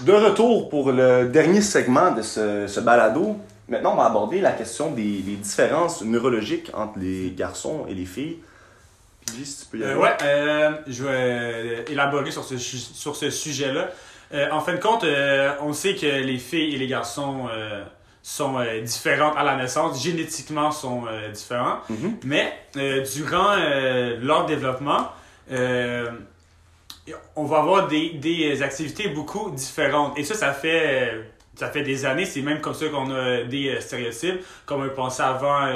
De 0.00 0.12
retour 0.12 0.68
pour 0.68 0.92
le 0.92 1.26
dernier 1.26 1.60
segment 1.60 2.12
de 2.12 2.22
ce, 2.22 2.66
ce 2.66 2.80
balado. 2.80 3.36
Maintenant, 3.68 3.94
on 3.94 3.96
va 3.96 4.04
aborder 4.04 4.40
la 4.40 4.52
question 4.52 4.90
des, 4.90 5.20
des 5.22 5.36
différences 5.36 6.02
neurologiques 6.02 6.70
entre 6.74 6.98
les 6.98 7.30
garçons 7.30 7.86
et 7.88 7.94
les 7.94 8.04
filles. 8.04 8.38
Euh, 9.74 9.96
ouais, 9.96 10.16
euh, 10.22 10.72
je 10.86 11.02
vais 11.02 11.10
euh, 11.10 11.84
élaborer 11.88 12.30
sur 12.30 12.44
ce, 12.44 12.58
sur 12.58 13.16
ce 13.16 13.30
sujet-là. 13.30 13.90
en 14.52 14.60
fin 14.60 14.74
de 14.74 14.80
compte, 14.80 15.04
on 15.62 15.72
sait 15.72 15.94
que 15.94 16.06
les 16.06 16.38
filles 16.38 16.74
et 16.74 16.78
les 16.78 16.86
garçons 16.86 17.48
sont 18.22 18.58
différentes 18.82 19.36
à 19.36 19.44
la 19.44 19.56
naissance, 19.56 20.02
génétiquement 20.02 20.70
sont 20.72 21.04
différents, 21.32 21.78
mm-hmm. 21.90 22.12
mais 22.24 22.52
durant 23.14 23.54
leur 24.20 24.46
développement, 24.46 25.08
on 27.36 27.44
va 27.44 27.58
avoir 27.58 27.88
des, 27.88 28.10
des, 28.10 28.62
activités 28.62 29.08
beaucoup 29.08 29.50
différentes. 29.50 30.18
Et 30.18 30.24
ça, 30.24 30.34
ça 30.34 30.52
fait, 30.52 31.12
ça 31.54 31.68
fait 31.68 31.82
des 31.82 32.04
années, 32.06 32.24
c'est 32.24 32.42
même 32.42 32.60
comme 32.60 32.74
ça 32.74 32.86
qu'on 32.88 33.10
a 33.10 33.42
des 33.42 33.80
stéréotypes, 33.80 34.40
comme 34.66 34.82
on 34.82 34.94
pensait 34.94 35.22
avant 35.22 35.66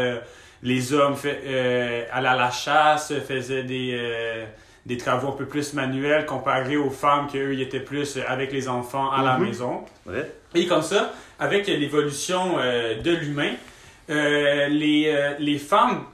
les 0.62 0.92
hommes 0.92 1.16
fait, 1.16 1.40
euh, 1.46 2.04
allaient 2.12 2.28
à 2.28 2.36
la 2.36 2.50
chasse, 2.50 3.12
faisaient 3.26 3.62
des, 3.62 3.90
euh, 3.94 4.44
des 4.86 4.96
travaux 4.96 5.28
un 5.28 5.36
peu 5.36 5.46
plus 5.46 5.74
manuels 5.74 6.26
comparé 6.26 6.76
aux 6.76 6.90
femmes 6.90 7.26
qui, 7.26 7.38
eux, 7.38 7.54
ils 7.54 7.62
étaient 7.62 7.80
plus 7.80 8.18
avec 8.26 8.52
les 8.52 8.68
enfants 8.68 9.10
à 9.10 9.22
la 9.22 9.38
mhm. 9.38 9.46
maison. 9.46 9.84
Et 10.54 10.66
comme 10.66 10.82
ça, 10.82 11.12
avec 11.38 11.66
l'évolution 11.66 12.56
euh, 12.58 13.00
de 13.00 13.12
l'humain, 13.12 13.52
les, 14.08 15.34
les 15.38 15.58
femmes 15.58 16.04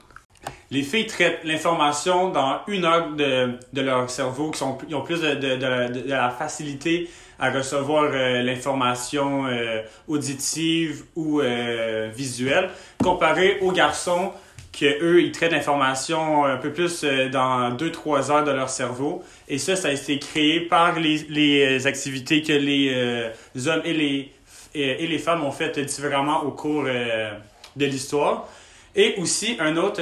les 0.71 0.83
filles 0.83 1.07
traitent 1.07 1.41
l'information 1.43 2.29
dans 2.29 2.59
une 2.67 2.85
heure 2.85 3.11
de, 3.11 3.51
de 3.73 3.81
leur 3.81 4.09
cerveau, 4.09 4.51
qui 4.51 4.59
sont, 4.59 4.77
ont 4.93 5.01
plus 5.01 5.21
de, 5.21 5.35
de, 5.35 5.55
de 5.55 6.09
la 6.09 6.29
facilité 6.29 7.09
à 7.39 7.51
recevoir 7.51 8.09
euh, 8.13 8.41
l'information 8.41 9.45
euh, 9.47 9.81
auditive 10.07 11.03
ou 11.15 11.41
euh, 11.41 12.09
visuelle, 12.15 12.69
comparé 13.03 13.59
aux 13.61 13.71
garçons 13.71 14.31
que 14.77 14.85
eux 15.01 15.21
ils 15.21 15.31
traitent 15.31 15.53
l'information 15.53 16.43
un 16.43 16.57
peu 16.57 16.71
plus 16.71 17.05
dans 17.31 17.71
2-3 17.75 18.31
heures 18.31 18.43
de 18.43 18.51
leur 18.51 18.69
cerveau. 18.69 19.23
Et 19.47 19.57
ça, 19.57 19.77
ça 19.77 19.87
a 19.87 19.91
été 19.91 20.19
créé 20.19 20.59
par 20.59 20.99
les, 20.99 21.19
les 21.29 21.87
activités 21.87 22.41
que 22.41 22.51
les 22.51 23.67
hommes 23.67 23.81
et 23.85 23.93
les, 23.93 24.31
et, 24.73 25.07
les 25.07 25.17
femmes 25.17 25.45
ont 25.45 25.51
faites 25.51 25.79
différemment 25.79 26.43
au 26.43 26.51
cours 26.51 26.83
de 26.83 27.85
l'histoire. 27.85 28.49
Et 28.95 29.15
aussi, 29.17 29.57
un 29.59 29.75
autre 29.77 30.01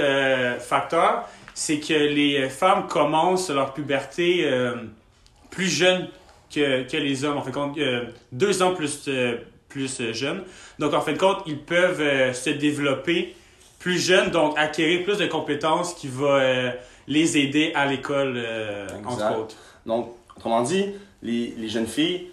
facteur, 0.60 1.28
c'est 1.54 1.80
que 1.80 1.94
les 1.94 2.50
femmes 2.50 2.88
commencent 2.88 3.50
leur 3.50 3.74
puberté 3.74 4.48
plus 5.50 5.68
jeunes 5.68 6.08
que, 6.54 6.84
que 6.84 6.98
les 6.98 7.24
hommes, 7.24 7.38
en 7.38 7.42
fait 7.42 7.52
compte, 7.52 7.78
euh, 7.78 8.06
deux 8.32 8.62
ans 8.62 8.74
plus, 8.74 9.06
euh, 9.08 9.38
plus 9.70 10.00
euh, 10.02 10.14
jeunes. 10.14 10.44
Donc, 10.80 10.94
en 10.94 11.02
fin 11.02 11.14
de 11.14 11.18
compte, 11.18 11.40
ils 11.46 11.60
peuvent 11.60 12.34
se 12.34 12.50
développer 12.50 13.36
plus 13.80 13.98
jeunes, 14.00 14.32
donc 14.32 14.58
acquérir 14.58 15.04
plus 15.04 15.18
de 15.18 15.26
compétences 15.26 15.94
qui 15.94 16.08
vont 16.08 16.40
les 17.08 17.38
aider 17.38 17.74
à 17.76 17.86
l'école, 17.86 18.42
entre 19.06 19.38
autres. 19.38 19.56
Donc, 19.86 20.14
autrement 20.38 20.62
dit, 20.62 20.86
les, 21.22 21.54
les 21.58 21.68
jeunes 21.68 21.88
filles 21.88 22.30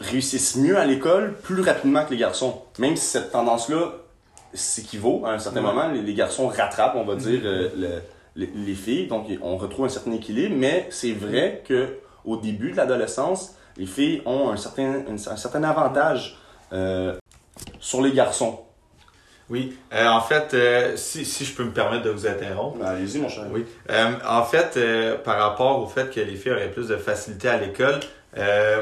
réussissent 0.00 0.56
mieux 0.56 0.76
à 0.76 0.84
l'école 0.84 1.34
plus 1.42 1.62
rapidement 1.62 2.04
que 2.04 2.10
les 2.10 2.18
garçons. 2.18 2.60
Même 2.78 2.94
si 2.94 3.06
cette 3.06 3.32
tendance-là 3.32 3.94
s'équivaut 4.56 5.22
à 5.24 5.32
un 5.32 5.38
certain 5.38 5.60
moment, 5.60 5.88
les, 5.88 6.14
garçons 6.14 6.48
rattrapent, 6.48 6.96
on 6.96 7.04
va 7.04 7.16
dire, 7.16 7.40
euh, 7.44 8.00
les, 8.34 8.74
filles. 8.74 9.06
Donc, 9.06 9.26
on 9.42 9.56
retrouve 9.56 9.86
un 9.86 9.90
certain 9.90 10.12
équilibre, 10.12 10.54
mais 10.56 10.86
c'est 10.90 11.12
vrai 11.12 11.62
que 11.66 11.98
au 12.24 12.36
début 12.36 12.72
de 12.72 12.76
l'adolescence, 12.76 13.54
les 13.76 13.86
filles 13.86 14.22
ont 14.26 14.50
un 14.50 14.56
certain, 14.56 15.04
un, 15.08 15.16
certain 15.16 15.62
avantage 15.62 16.38
euh, 16.72 17.14
sur 17.78 18.02
les 18.02 18.12
garçons. 18.12 18.60
Oui, 19.48 19.76
euh, 19.92 20.08
en 20.08 20.20
fait, 20.20 20.56
si, 20.96 21.24
si, 21.24 21.44
je 21.44 21.54
peux 21.54 21.62
me 21.62 21.70
permettre 21.70 22.02
de 22.02 22.10
vous 22.10 22.26
interrompre. 22.26 22.78
Ben, 22.78 22.86
allez-y, 22.86 23.18
mon 23.20 23.28
cher. 23.28 23.44
Oui. 23.52 23.64
en 23.88 24.42
fait, 24.42 24.78
par 25.22 25.38
rapport 25.38 25.80
au 25.80 25.86
fait 25.86 26.10
que 26.10 26.18
les 26.18 26.34
filles 26.34 26.52
auraient 26.52 26.72
plus 26.72 26.88
de 26.88 26.96
facilité 26.96 27.48
à 27.48 27.58
l'école, 27.58 28.00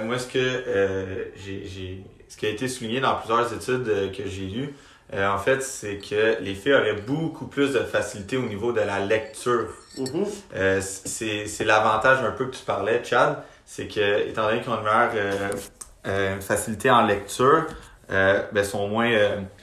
moi, 0.04 0.18
ce 0.18 0.26
que 0.26 1.32
j'ai, 1.36 2.02
ce 2.28 2.36
qui 2.36 2.46
a 2.46 2.48
été 2.48 2.66
souligné 2.66 3.00
dans 3.00 3.14
plusieurs 3.16 3.52
études 3.52 4.10
que 4.16 4.26
j'ai 4.26 4.46
lues, 4.46 4.74
euh, 5.12 5.28
en 5.28 5.38
fait, 5.38 5.62
c'est 5.62 5.98
que 5.98 6.40
les 6.40 6.54
filles 6.54 6.74
auraient 6.74 7.00
beaucoup 7.06 7.46
plus 7.46 7.72
de 7.72 7.80
facilité 7.80 8.36
au 8.36 8.46
niveau 8.46 8.72
de 8.72 8.80
la 8.80 9.00
lecture. 9.00 9.68
Euh, 10.56 10.80
c'est 10.80 11.64
l'avantage 11.64 12.24
un 12.24 12.30
peu 12.30 12.46
que 12.46 12.56
tu 12.56 12.64
parlais, 12.64 13.02
Chad, 13.04 13.42
c'est 13.66 13.86
que, 13.86 14.28
étant 14.28 14.46
donné 14.46 14.60
qu'ils 14.60 14.70
ont 14.70 14.78
une 14.78 14.84
meilleure 14.84 15.52
euh, 16.06 16.40
facilité 16.40 16.90
en 16.90 17.06
lecture, 17.06 17.66
ben, 18.08 18.64
sont 18.64 18.88
moins, 18.88 19.10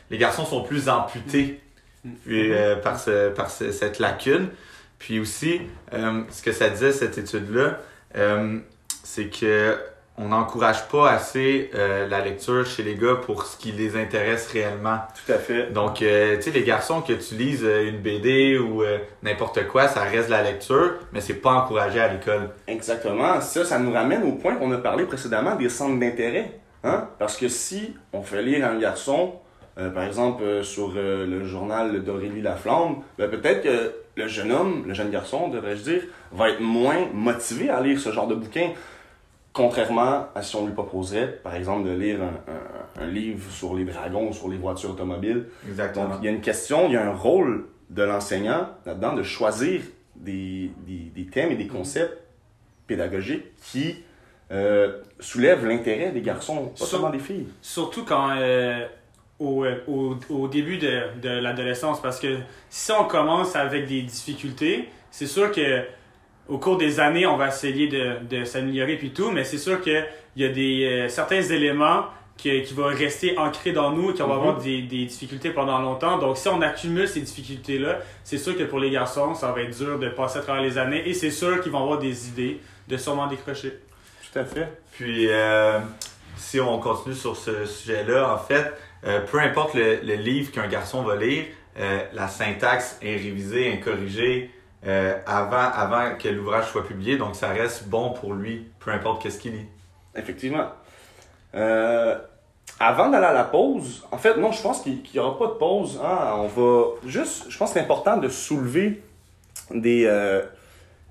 les 0.09 0.17
garçons 0.17 0.45
sont 0.45 0.63
plus 0.63 0.89
amputés 0.89 1.61
mm-hmm. 2.05 2.81
par, 2.81 2.99
ce, 2.99 3.29
par 3.29 3.49
cette 3.49 3.99
lacune. 3.99 4.49
Puis 4.99 5.19
aussi, 5.19 5.61
ce 5.91 6.41
que 6.41 6.51
ça 6.51 6.69
disait, 6.69 6.91
cette 6.91 7.17
étude-là, 7.17 7.79
c'est 9.03 9.27
que 9.27 9.77
on 10.17 10.27
n'encourage 10.27 10.87
pas 10.87 11.09
assez 11.09 11.71
euh, 11.73 12.07
la 12.07 12.21
lecture 12.21 12.65
chez 12.65 12.83
les 12.83 12.95
gars 12.95 13.15
pour 13.15 13.43
ce 13.45 13.57
qui 13.57 13.71
les 13.71 13.95
intéresse 13.95 14.51
réellement. 14.51 14.99
Tout 15.25 15.31
à 15.31 15.37
fait. 15.37 15.71
Donc, 15.71 16.01
euh, 16.01 16.35
tu 16.35 16.43
sais, 16.43 16.51
les 16.51 16.63
garçons, 16.63 17.01
que 17.01 17.13
tu 17.13 17.35
lises 17.35 17.63
euh, 17.63 17.89
une 17.89 17.97
BD 17.97 18.57
ou 18.57 18.83
n'importe 19.23 19.67
quoi, 19.67 19.87
ça 19.87 20.01
reste 20.01 20.29
la 20.29 20.43
lecture, 20.43 20.95
mais 21.13 21.21
c'est 21.21 21.35
pas 21.35 21.53
encouragé 21.53 21.99
à 21.99 22.11
l'école. 22.11 22.49
Exactement. 22.67 23.39
Ça, 23.41 23.65
ça 23.65 23.79
nous 23.79 23.91
ramène 23.91 24.23
au 24.23 24.33
point 24.33 24.55
qu'on 24.55 24.71
a 24.71 24.77
parlé 24.77 25.05
précédemment 25.05 25.55
des 25.55 25.69
centres 25.69 25.99
d'intérêt. 25.99 26.59
Hein? 26.83 27.07
Parce 27.17 27.37
que 27.37 27.47
si 27.47 27.95
on 28.13 28.21
fait 28.21 28.41
lire 28.41 28.67
un 28.67 28.77
garçon, 28.77 29.35
par 29.75 30.03
exemple, 30.03 30.63
sur 30.63 30.91
le 30.93 31.45
journal 31.45 32.03
d'Aurélie 32.03 32.41
Laflamme, 32.41 32.97
ben, 33.17 33.29
peut-être 33.29 33.63
que 33.63 33.93
le 34.15 34.27
jeune 34.27 34.51
homme, 34.51 34.83
le 34.85 34.93
jeune 34.93 35.09
garçon, 35.09 35.47
devrais-je 35.47 35.83
dire, 35.83 36.01
va 36.31 36.49
être 36.49 36.59
moins 36.59 37.07
motivé 37.13 37.69
à 37.69 37.81
lire 37.81 37.99
ce 37.99 38.11
genre 38.11 38.27
de 38.27 38.35
bouquin. 38.35 38.71
Contrairement 39.53 40.27
à 40.33 40.41
si 40.41 40.55
on 40.55 40.65
lui 40.65 40.73
proposerait, 40.73 41.27
par 41.43 41.55
exemple, 41.55 41.87
de 41.87 41.93
lire 41.93 42.19
un, 42.21 43.01
un, 43.03 43.07
livre 43.07 43.51
sur 43.51 43.75
les 43.75 43.83
dragons 43.83 44.29
ou 44.29 44.33
sur 44.33 44.47
les 44.47 44.57
voitures 44.57 44.91
automobiles. 44.91 45.45
Exactement. 45.67 46.07
Donc, 46.07 46.19
il 46.21 46.25
y 46.25 46.27
a 46.29 46.31
une 46.31 46.41
question, 46.41 46.87
il 46.87 46.93
y 46.93 46.97
a 46.97 47.05
un 47.05 47.13
rôle 47.13 47.65
de 47.89 48.03
l'enseignant 48.03 48.69
là-dedans 48.85 49.13
de 49.13 49.23
choisir 49.23 49.81
des, 50.15 50.71
des, 50.87 51.11
des, 51.13 51.25
thèmes 51.25 51.51
et 51.51 51.55
des 51.55 51.67
concepts 51.67 52.17
pédagogiques 52.87 53.43
qui 53.61 53.97
euh, 54.51 54.99
soulèvent 55.19 55.65
l'intérêt 55.65 56.11
des 56.11 56.21
garçons, 56.21 56.71
pas 56.77 56.85
seulement 56.85 57.09
des 57.09 57.19
filles. 57.19 57.47
Surtout 57.61 58.05
quand 58.05 58.31
euh, 58.37 58.87
au, 59.39 59.65
euh, 59.65 59.83
au, 59.87 60.15
au, 60.29 60.47
début 60.47 60.77
de, 60.77 61.19
de 61.21 61.29
l'adolescence, 61.29 62.01
parce 62.01 62.19
que 62.19 62.37
si 62.69 62.91
on 62.93 63.05
commence 63.05 63.55
avec 63.57 63.87
des 63.87 64.03
difficultés, 64.03 64.87
c'est 65.09 65.27
sûr 65.27 65.51
que 65.51 65.83
au 66.51 66.57
cours 66.57 66.77
des 66.77 66.99
années, 66.99 67.25
on 67.25 67.37
va 67.37 67.47
essayer 67.47 67.87
de, 67.87 68.17
de 68.29 68.43
s'améliorer 68.43 68.97
puis 68.97 69.11
tout, 69.11 69.31
mais 69.31 69.45
c'est 69.45 69.57
sûr 69.57 69.79
qu'il 69.81 70.05
y 70.35 70.43
a 70.43 70.49
des, 70.49 70.83
euh, 70.83 71.07
certains 71.07 71.41
éléments 71.41 72.03
qui, 72.35 72.61
qui 72.63 72.73
vont 72.73 72.87
rester 72.87 73.37
ancrés 73.37 73.71
dans 73.71 73.91
nous, 73.91 74.11
qui 74.11 74.21
vont 74.21 74.33
avoir 74.33 74.57
mhm. 74.57 74.63
des, 74.63 74.81
des, 74.81 75.05
difficultés 75.05 75.51
pendant 75.51 75.79
longtemps. 75.79 76.17
Donc, 76.17 76.35
si 76.35 76.49
on 76.49 76.61
accumule 76.61 77.07
ces 77.07 77.21
difficultés-là, 77.21 77.99
c'est 78.25 78.37
sûr 78.37 78.57
que 78.57 78.63
pour 78.63 78.79
les 78.79 78.91
garçons, 78.91 79.33
ça 79.33 79.53
va 79.53 79.61
être 79.61 79.77
dur 79.77 79.97
de 79.97 80.09
passer 80.09 80.39
à 80.39 80.41
travers 80.41 80.61
les 80.61 80.77
années 80.77 81.07
et 81.07 81.13
c'est 81.13 81.31
sûr 81.31 81.61
qu'ils 81.61 81.71
vont 81.71 81.83
avoir 81.83 81.99
des 81.99 82.27
idées 82.27 82.59
de 82.89 82.97
sûrement 82.97 83.27
décrocher. 83.27 83.79
Tout 84.33 84.39
à 84.39 84.43
fait. 84.43 84.67
Puis, 84.91 85.27
euh, 85.29 85.79
si 86.35 86.59
on 86.59 86.79
continue 86.79 87.15
sur 87.15 87.37
ce 87.37 87.65
sujet-là, 87.65 88.33
en 88.33 88.37
fait, 88.37 88.73
euh, 89.05 89.21
peu 89.21 89.39
importe 89.39 89.73
le, 89.73 90.01
le 90.03 90.15
livre 90.15 90.51
qu'un 90.51 90.67
garçon 90.67 91.01
va 91.03 91.15
lire, 91.15 91.45
la 92.13 92.27
syntaxe 92.27 92.99
est 93.01 93.15
révisée, 93.15 93.71
est 93.71 93.79
corrigée, 93.79 94.51
euh, 94.87 95.15
avant, 95.27 95.69
avant 95.73 96.15
que 96.17 96.27
l'ouvrage 96.27 96.69
soit 96.69 96.85
publié, 96.85 97.17
donc 97.17 97.35
ça 97.35 97.49
reste 97.49 97.87
bon 97.87 98.11
pour 98.11 98.33
lui, 98.33 98.67
peu 98.79 98.91
importe 98.91 99.21
qu'est-ce 99.21 99.39
qu'il 99.39 99.53
lit. 99.53 99.65
Effectivement. 100.15 100.67
Euh, 101.53 102.17
avant 102.79 103.09
d'aller 103.09 103.27
à 103.27 103.33
la 103.33 103.43
pause, 103.43 104.03
en 104.11 104.17
fait, 104.17 104.37
non, 104.37 104.51
je 104.51 104.61
pense 104.61 104.81
qu'il 104.81 104.99
n'y 105.13 105.19
aura 105.19 105.37
pas 105.37 105.47
de 105.47 105.59
pause. 105.59 105.99
Hein. 106.03 106.33
On 106.35 106.47
va 106.47 106.85
juste, 107.05 107.45
je 107.49 107.57
pense 107.57 107.69
que 107.69 107.73
c'est 107.75 107.81
important 107.81 108.17
de 108.17 108.27
soulever 108.27 109.03
des 109.69 110.05
euh, 110.07 110.41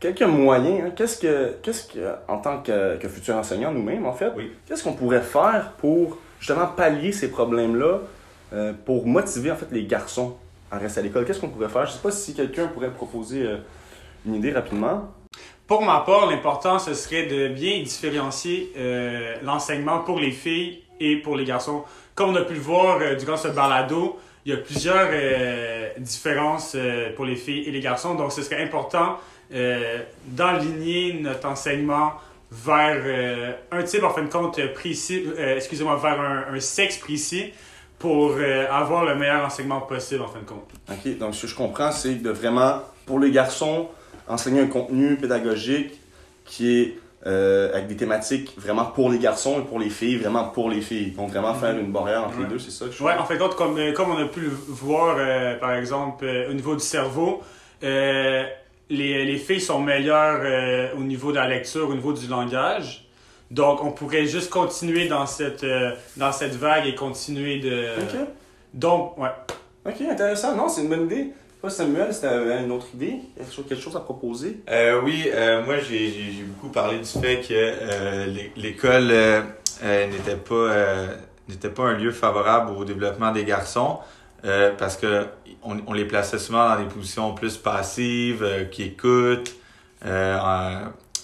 quelques 0.00 0.22
moyens. 0.22 0.86
Hein. 0.86 0.92
Qu'est-ce 0.96 1.18
que, 1.18 1.54
qu'est-ce 1.62 1.92
que, 1.92 2.14
en 2.26 2.38
tant 2.38 2.58
que, 2.62 2.96
que 2.96 3.08
futur 3.08 3.36
enseignant 3.36 3.70
nous-mêmes, 3.70 4.04
en 4.04 4.12
fait, 4.12 4.32
oui. 4.36 4.52
qu'est-ce 4.66 4.82
qu'on 4.82 4.94
pourrait 4.94 5.22
faire 5.22 5.74
pour 5.78 6.18
justement 6.40 6.66
pallier 6.66 7.12
ces 7.12 7.30
problèmes-là, 7.30 8.00
pour 8.84 9.06
motiver 9.06 9.52
en 9.52 9.56
fait 9.56 9.68
les 9.70 9.84
garçons? 9.86 10.36
À 10.70 10.78
rester 10.78 11.00
à 11.00 11.02
l'école. 11.02 11.24
Qu'est-ce 11.24 11.40
qu'on 11.40 11.48
pourrait 11.48 11.68
faire? 11.68 11.86
Je 11.86 11.92
ne 11.92 11.96
sais 11.96 12.02
pas 12.02 12.10
si 12.10 12.34
quelqu'un 12.34 12.68
pourrait 12.68 12.92
proposer 12.92 13.42
euh, 13.42 13.56
une 14.26 14.36
idée 14.36 14.52
rapidement. 14.52 15.12
Pour 15.66 15.82
ma 15.82 16.00
part, 16.00 16.28
l'important, 16.30 16.78
ce 16.78 16.94
serait 16.94 17.26
de 17.26 17.48
bien 17.48 17.82
différencier 17.82 18.72
euh, 18.76 19.36
l'enseignement 19.42 20.00
pour 20.00 20.18
les 20.18 20.32
filles 20.32 20.82
et 20.98 21.16
pour 21.16 21.36
les 21.36 21.44
garçons. 21.44 21.84
Comme 22.14 22.30
on 22.30 22.36
a 22.36 22.42
pu 22.42 22.54
le 22.54 22.60
voir 22.60 22.98
euh, 23.00 23.14
durant 23.14 23.36
ce 23.36 23.48
balado, 23.48 24.18
il 24.46 24.52
y 24.52 24.54
a 24.54 24.58
plusieurs 24.58 25.10
différences 25.98 26.74
pour 27.14 27.26
les 27.26 27.36
filles 27.36 27.68
et 27.68 27.70
les 27.70 27.80
garçons. 27.80 28.14
Donc, 28.14 28.32
ce 28.32 28.40
serait 28.40 28.62
important 28.62 29.18
d'enligner 30.28 31.12
notre 31.20 31.46
enseignement 31.46 32.12
vers 32.50 33.54
un 33.70 33.82
type, 33.82 34.02
en 34.02 34.08
fin 34.08 34.22
de 34.22 34.30
compte, 34.30 34.58
précis, 34.72 35.26
excusez-moi, 35.36 35.96
vers 35.96 36.18
un 36.50 36.58
sexe 36.58 36.96
précis 36.96 37.52
pour 38.00 38.32
euh, 38.38 38.66
avoir 38.70 39.04
le 39.04 39.14
meilleur 39.14 39.44
enseignement 39.44 39.82
possible 39.82 40.22
en 40.22 40.26
fin 40.26 40.40
de 40.40 40.46
compte. 40.46 40.70
OK, 40.90 41.18
donc 41.18 41.34
ce 41.34 41.42
que 41.42 41.48
je 41.48 41.54
comprends, 41.54 41.92
c'est 41.92 42.14
de 42.14 42.30
vraiment, 42.30 42.80
pour 43.04 43.20
les 43.20 43.30
garçons, 43.30 43.88
enseigner 44.26 44.62
un 44.62 44.66
contenu 44.66 45.16
pédagogique 45.16 46.00
qui 46.46 46.80
est 46.80 46.98
euh, 47.26 47.70
avec 47.74 47.88
des 47.88 47.96
thématiques 47.96 48.54
vraiment 48.56 48.86
pour 48.86 49.10
les 49.10 49.18
garçons 49.18 49.60
et 49.60 49.64
pour 49.64 49.78
les 49.78 49.90
filles, 49.90 50.16
vraiment 50.16 50.44
pour 50.44 50.70
les 50.70 50.80
filles. 50.80 51.10
Donc 51.10 51.28
vraiment 51.28 51.52
faire 51.52 51.78
une 51.78 51.92
barrière 51.92 52.24
entre 52.24 52.38
les 52.40 52.46
deux, 52.46 52.58
c'est 52.58 52.70
ça 52.70 52.86
que 52.86 52.92
je 52.92 53.04
Ouais, 53.04 53.12
en 53.12 53.24
fait, 53.26 53.36
comme, 53.54 53.76
euh, 53.78 53.92
comme 53.92 54.12
on 54.12 54.18
a 54.18 54.24
pu 54.26 54.40
le 54.40 54.48
voir, 54.48 55.18
par 55.60 55.74
exemple, 55.74 56.24
au 56.48 56.54
niveau 56.54 56.74
du 56.74 56.82
cerveau, 56.82 57.42
les, 57.82 58.46
les 58.88 59.36
filles 59.36 59.60
sont 59.60 59.82
meilleures 59.82 60.94
au 60.96 61.02
niveau 61.02 61.32
de 61.32 61.36
la 61.36 61.48
lecture, 61.48 61.90
au 61.90 61.94
niveau 61.94 62.14
du 62.14 62.26
langage. 62.28 63.09
Donc, 63.50 63.82
on 63.82 63.90
pourrait 63.90 64.26
juste 64.26 64.48
continuer 64.48 65.08
dans 65.08 65.26
cette, 65.26 65.64
euh, 65.64 65.92
dans 66.16 66.30
cette 66.30 66.54
vague 66.54 66.86
et 66.86 66.94
continuer 66.94 67.58
de. 67.58 67.86
OK. 68.00 68.28
Donc, 68.72 69.18
ouais. 69.18 69.30
OK, 69.84 70.00
intéressant. 70.08 70.54
Non, 70.54 70.68
c'est 70.68 70.82
une 70.82 70.88
bonne 70.88 71.06
idée. 71.06 71.32
Toi, 71.60 71.68
Samuel, 71.68 72.14
si 72.14 72.20
tu 72.20 72.26
une 72.26 72.72
autre 72.72 72.86
idée, 72.94 73.16
quelque 73.68 73.82
chose 73.82 73.96
à 73.96 74.00
proposer? 74.00 74.60
Euh, 74.70 75.00
oui, 75.04 75.24
euh, 75.26 75.64
moi, 75.64 75.76
j'ai 75.78 76.44
beaucoup 76.46 76.72
parlé 76.72 76.98
du 76.98 77.04
fait 77.04 77.40
que 77.46 78.58
l'école 78.58 79.12
n'était 79.82 80.36
pas, 80.36 81.06
n'était 81.48 81.68
pas 81.68 81.82
un 81.82 81.98
lieu 81.98 82.12
favorable 82.12 82.70
au 82.78 82.84
développement 82.84 83.30
des 83.32 83.44
garçons. 83.44 83.98
parce 84.78 84.96
que 84.96 85.26
on, 85.62 85.76
on, 85.86 85.92
les 85.92 86.06
plaçait 86.06 86.38
souvent 86.38 86.66
dans 86.66 86.82
des 86.82 86.88
positions 86.88 87.34
plus 87.34 87.58
passives, 87.58 88.68
qui 88.70 88.84
écoutent, 88.84 89.54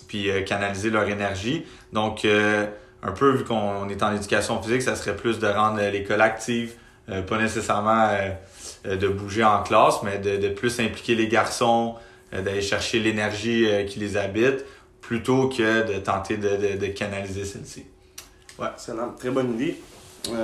puis 0.07 0.31
canaliser 0.45 0.91
leur 0.91 1.09
énergie. 1.09 1.65
Donc, 1.93 2.25
euh, 2.25 2.67
un 3.03 3.13
peu 3.13 3.31
vu 3.31 3.45
qu'on 3.45 3.89
est 3.89 4.03
en 4.03 4.15
éducation 4.15 4.61
physique, 4.63 4.83
ça 4.83 4.97
serait 4.97 5.17
plus 5.17 5.39
de 5.39 5.47
rendre 5.47 5.81
l'école 5.81 6.21
active, 6.21 6.75
euh, 7.09 7.23
pas 7.23 7.39
nécessairement 7.39 8.09
euh, 8.87 8.97
de 8.97 9.09
bouger 9.09 9.45
en 9.45 9.63
classe, 9.63 10.03
mais 10.03 10.19
de, 10.19 10.49
plus 10.49 10.81
impliquer 10.81 11.15
les 11.15 11.29
garçons, 11.29 11.95
d'aller 12.33 12.63
chercher 12.63 12.99
l'énergie 12.99 13.67
qui 13.89 13.99
les 13.99 14.17
habite, 14.17 14.65
plutôt 15.01 15.49
que 15.49 15.87
de 15.87 15.99
tenter 15.99 16.37
de, 16.37 16.87
canaliser 16.89 17.45
celle-ci. 17.45 17.85
Ouais, 18.59 18.69
c'est 18.77 18.93
une 18.93 19.15
très 19.17 19.31
bonne 19.31 19.55
idée. 19.55 19.79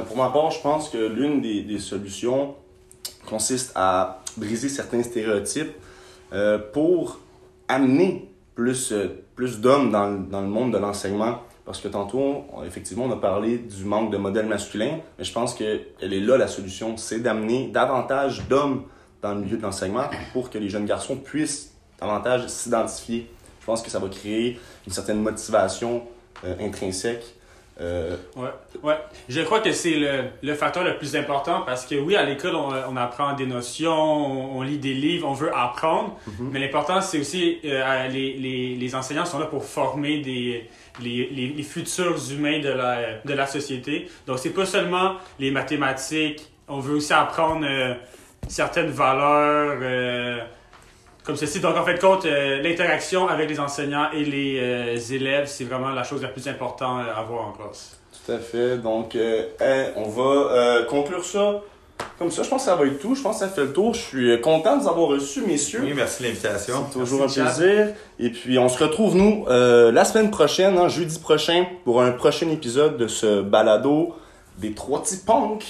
pour 0.07 0.16
ma 0.16 0.31
part, 0.31 0.51
je 0.51 0.61
pense 0.61 0.88
que 0.88 0.98
l'une 0.98 1.40
des, 1.40 1.79
solutions 1.79 2.55
consiste 3.27 3.72
à 3.75 4.22
briser 4.37 4.68
certains 4.68 5.03
stéréotypes 5.03 5.72
pour 6.72 7.20
amener 7.68 8.32
plus, 8.54 8.92
euh, 8.92 9.24
plus 9.34 9.60
d'hommes 9.60 9.90
dans, 9.90 10.10
dans, 10.10 10.40
le 10.40 10.48
monde 10.48 10.72
de 10.72 10.78
l'enseignement. 10.78 11.40
Parce 11.64 11.80
que 11.80 11.88
tantôt, 11.88 12.44
effectivement, 12.66 13.04
on 13.04 13.12
a 13.12 13.16
parlé 13.16 13.58
du 13.58 13.84
manque 13.84 14.10
de 14.10 14.16
modèles 14.16 14.46
masculins, 14.46 14.98
mais 15.16 15.24
je 15.24 15.32
pense 15.32 15.54
qu'elle 15.54 15.84
est 16.00 16.20
là 16.20 16.36
la 16.36 16.48
solution, 16.48 16.96
c'est 16.96 17.20
d'amener 17.20 17.68
davantage 17.68 18.48
d'hommes 18.48 18.84
dans 19.22 19.34
le 19.34 19.42
milieu 19.42 19.56
de 19.56 19.62
l'enseignement 19.62 20.10
pour 20.32 20.50
que 20.50 20.58
les 20.58 20.68
jeunes 20.68 20.86
garçons 20.86 21.16
puissent 21.16 21.72
davantage 22.00 22.48
s'identifier. 22.48 23.30
Je 23.60 23.66
pense 23.66 23.80
que 23.80 23.90
ça 23.90 24.00
va 24.00 24.08
créer 24.08 24.58
une 24.88 24.92
certaine 24.92 25.22
motivation 25.22 26.02
euh, 26.44 26.56
intrinsèque 26.60 27.36
Euh, 27.83 28.16
Ouais, 28.37 28.49
ouais. 28.83 28.95
Je 29.29 29.40
crois 29.42 29.61
que 29.61 29.73
c'est 29.73 29.97
le, 29.97 30.25
le 30.42 30.55
facteur 30.55 30.85
le 30.85 30.97
plus 30.97 31.16
important 31.16 31.62
parce 31.66 31.85
que 31.85 31.97
oui, 31.97 32.14
à 32.16 32.23
l'école, 32.25 32.55
on, 32.55 32.71
on 32.90 32.97
apprend 32.97 33.33
des 33.35 33.47
notions, 33.47 33.92
on, 33.92 34.59
on 34.59 34.62
lit 34.62 34.79
des 34.79 34.95
livres, 34.95 35.29
on 35.29 35.33
veut 35.35 35.51
apprendre, 35.55 36.16
mais 36.38 36.61
l'important, 36.61 37.01
c'est 37.01 37.18
aussi 37.21 37.59
euh, 37.64 38.09
les, 38.09 38.35
les, 38.35 38.77
les 38.77 38.95
enseignants 38.95 39.25
sont 39.25 39.38
là 39.38 39.47
pour 39.47 39.64
former 39.64 40.18
des, 40.21 40.68
les, 41.03 41.29
les, 41.31 41.49
les 41.49 41.62
futurs 41.62 42.16
humains 42.31 42.61
de 42.61 42.68
la, 42.71 43.18
de 43.25 43.35
la 43.35 43.47
société. 43.47 44.09
Donc, 44.27 44.38
c'est 44.38 44.51
pas 44.51 44.66
seulement 44.66 45.16
les 45.38 45.51
mathématiques, 45.51 46.40
on 46.68 46.79
veut 46.81 46.97
aussi 46.97 47.12
apprendre 47.12 47.66
euh, 47.68 47.95
certaines 48.49 48.90
valeurs. 48.90 49.79
Comme 51.24 51.37
ceci. 51.37 51.61
Donc, 51.61 51.76
en 51.76 51.85
fait, 51.85 52.00
compte, 52.00 52.24
euh, 52.26 52.62
l'interaction 52.62 53.28
avec 53.28 53.48
les 53.48 53.61
enseignants 53.61 54.11
et 54.12 54.24
les 54.24 54.58
euh, 54.61 55.14
élèves, 55.14 55.46
c'est 55.46 55.64
vraiment 55.64 55.90
la 55.90 56.02
chose 56.02 56.22
la 56.22 56.28
plus 56.28 56.48
importante 56.48 57.06
à 57.08 57.18
avoir 57.18 57.48
en 57.48 57.52
classe. 57.52 57.98
Tout 58.24 58.32
à 58.32 58.38
fait. 58.38 58.78
Donc, 58.78 59.16
euh, 59.16 59.46
hein, 59.61 59.92
on 59.96 60.08
va 60.08 60.22
euh, 60.22 60.85
conclure 60.85 61.24
ça. 61.24 61.61
Comme 62.18 62.30
ça, 62.30 62.42
je 62.42 62.48
pense 62.48 62.62
que 62.62 62.70
ça 62.70 62.76
va 62.76 62.87
être 62.87 63.00
tout. 63.00 63.14
Je 63.14 63.22
pense 63.22 63.40
que 63.40 63.46
ça 63.46 63.50
fait 63.50 63.62
le 63.62 63.72
tour. 63.72 63.94
Je 63.94 64.00
suis 64.00 64.40
content 64.40 64.76
de 64.76 64.82
vous 64.82 64.88
avoir 64.88 65.08
reçus, 65.08 65.42
messieurs. 65.42 65.80
Oui, 65.82 65.92
merci 65.94 66.22
de 66.22 66.28
l'invitation. 66.28 66.87
C'est 66.88 66.98
toujours 66.98 67.20
Merci, 67.20 67.40
un 67.40 67.44
plaisir. 67.44 67.88
Et 68.18 68.30
puis, 68.30 68.58
on 68.58 68.68
se 68.68 68.82
retrouve, 68.82 69.16
nous, 69.16 69.44
euh, 69.48 69.90
la 69.92 70.04
semaine 70.04 70.30
prochaine, 70.30 70.78
hein, 70.78 70.88
jeudi 70.88 71.18
prochain, 71.18 71.66
pour 71.85 72.02
un 72.02 72.12
prochain 72.12 72.48
épisode 72.50 72.96
de 72.96 73.08
ce 73.08 73.42
balado 73.42 74.14
des 74.58 74.72
trois 74.72 75.02
petits 75.02 75.18
punks. 75.18 75.64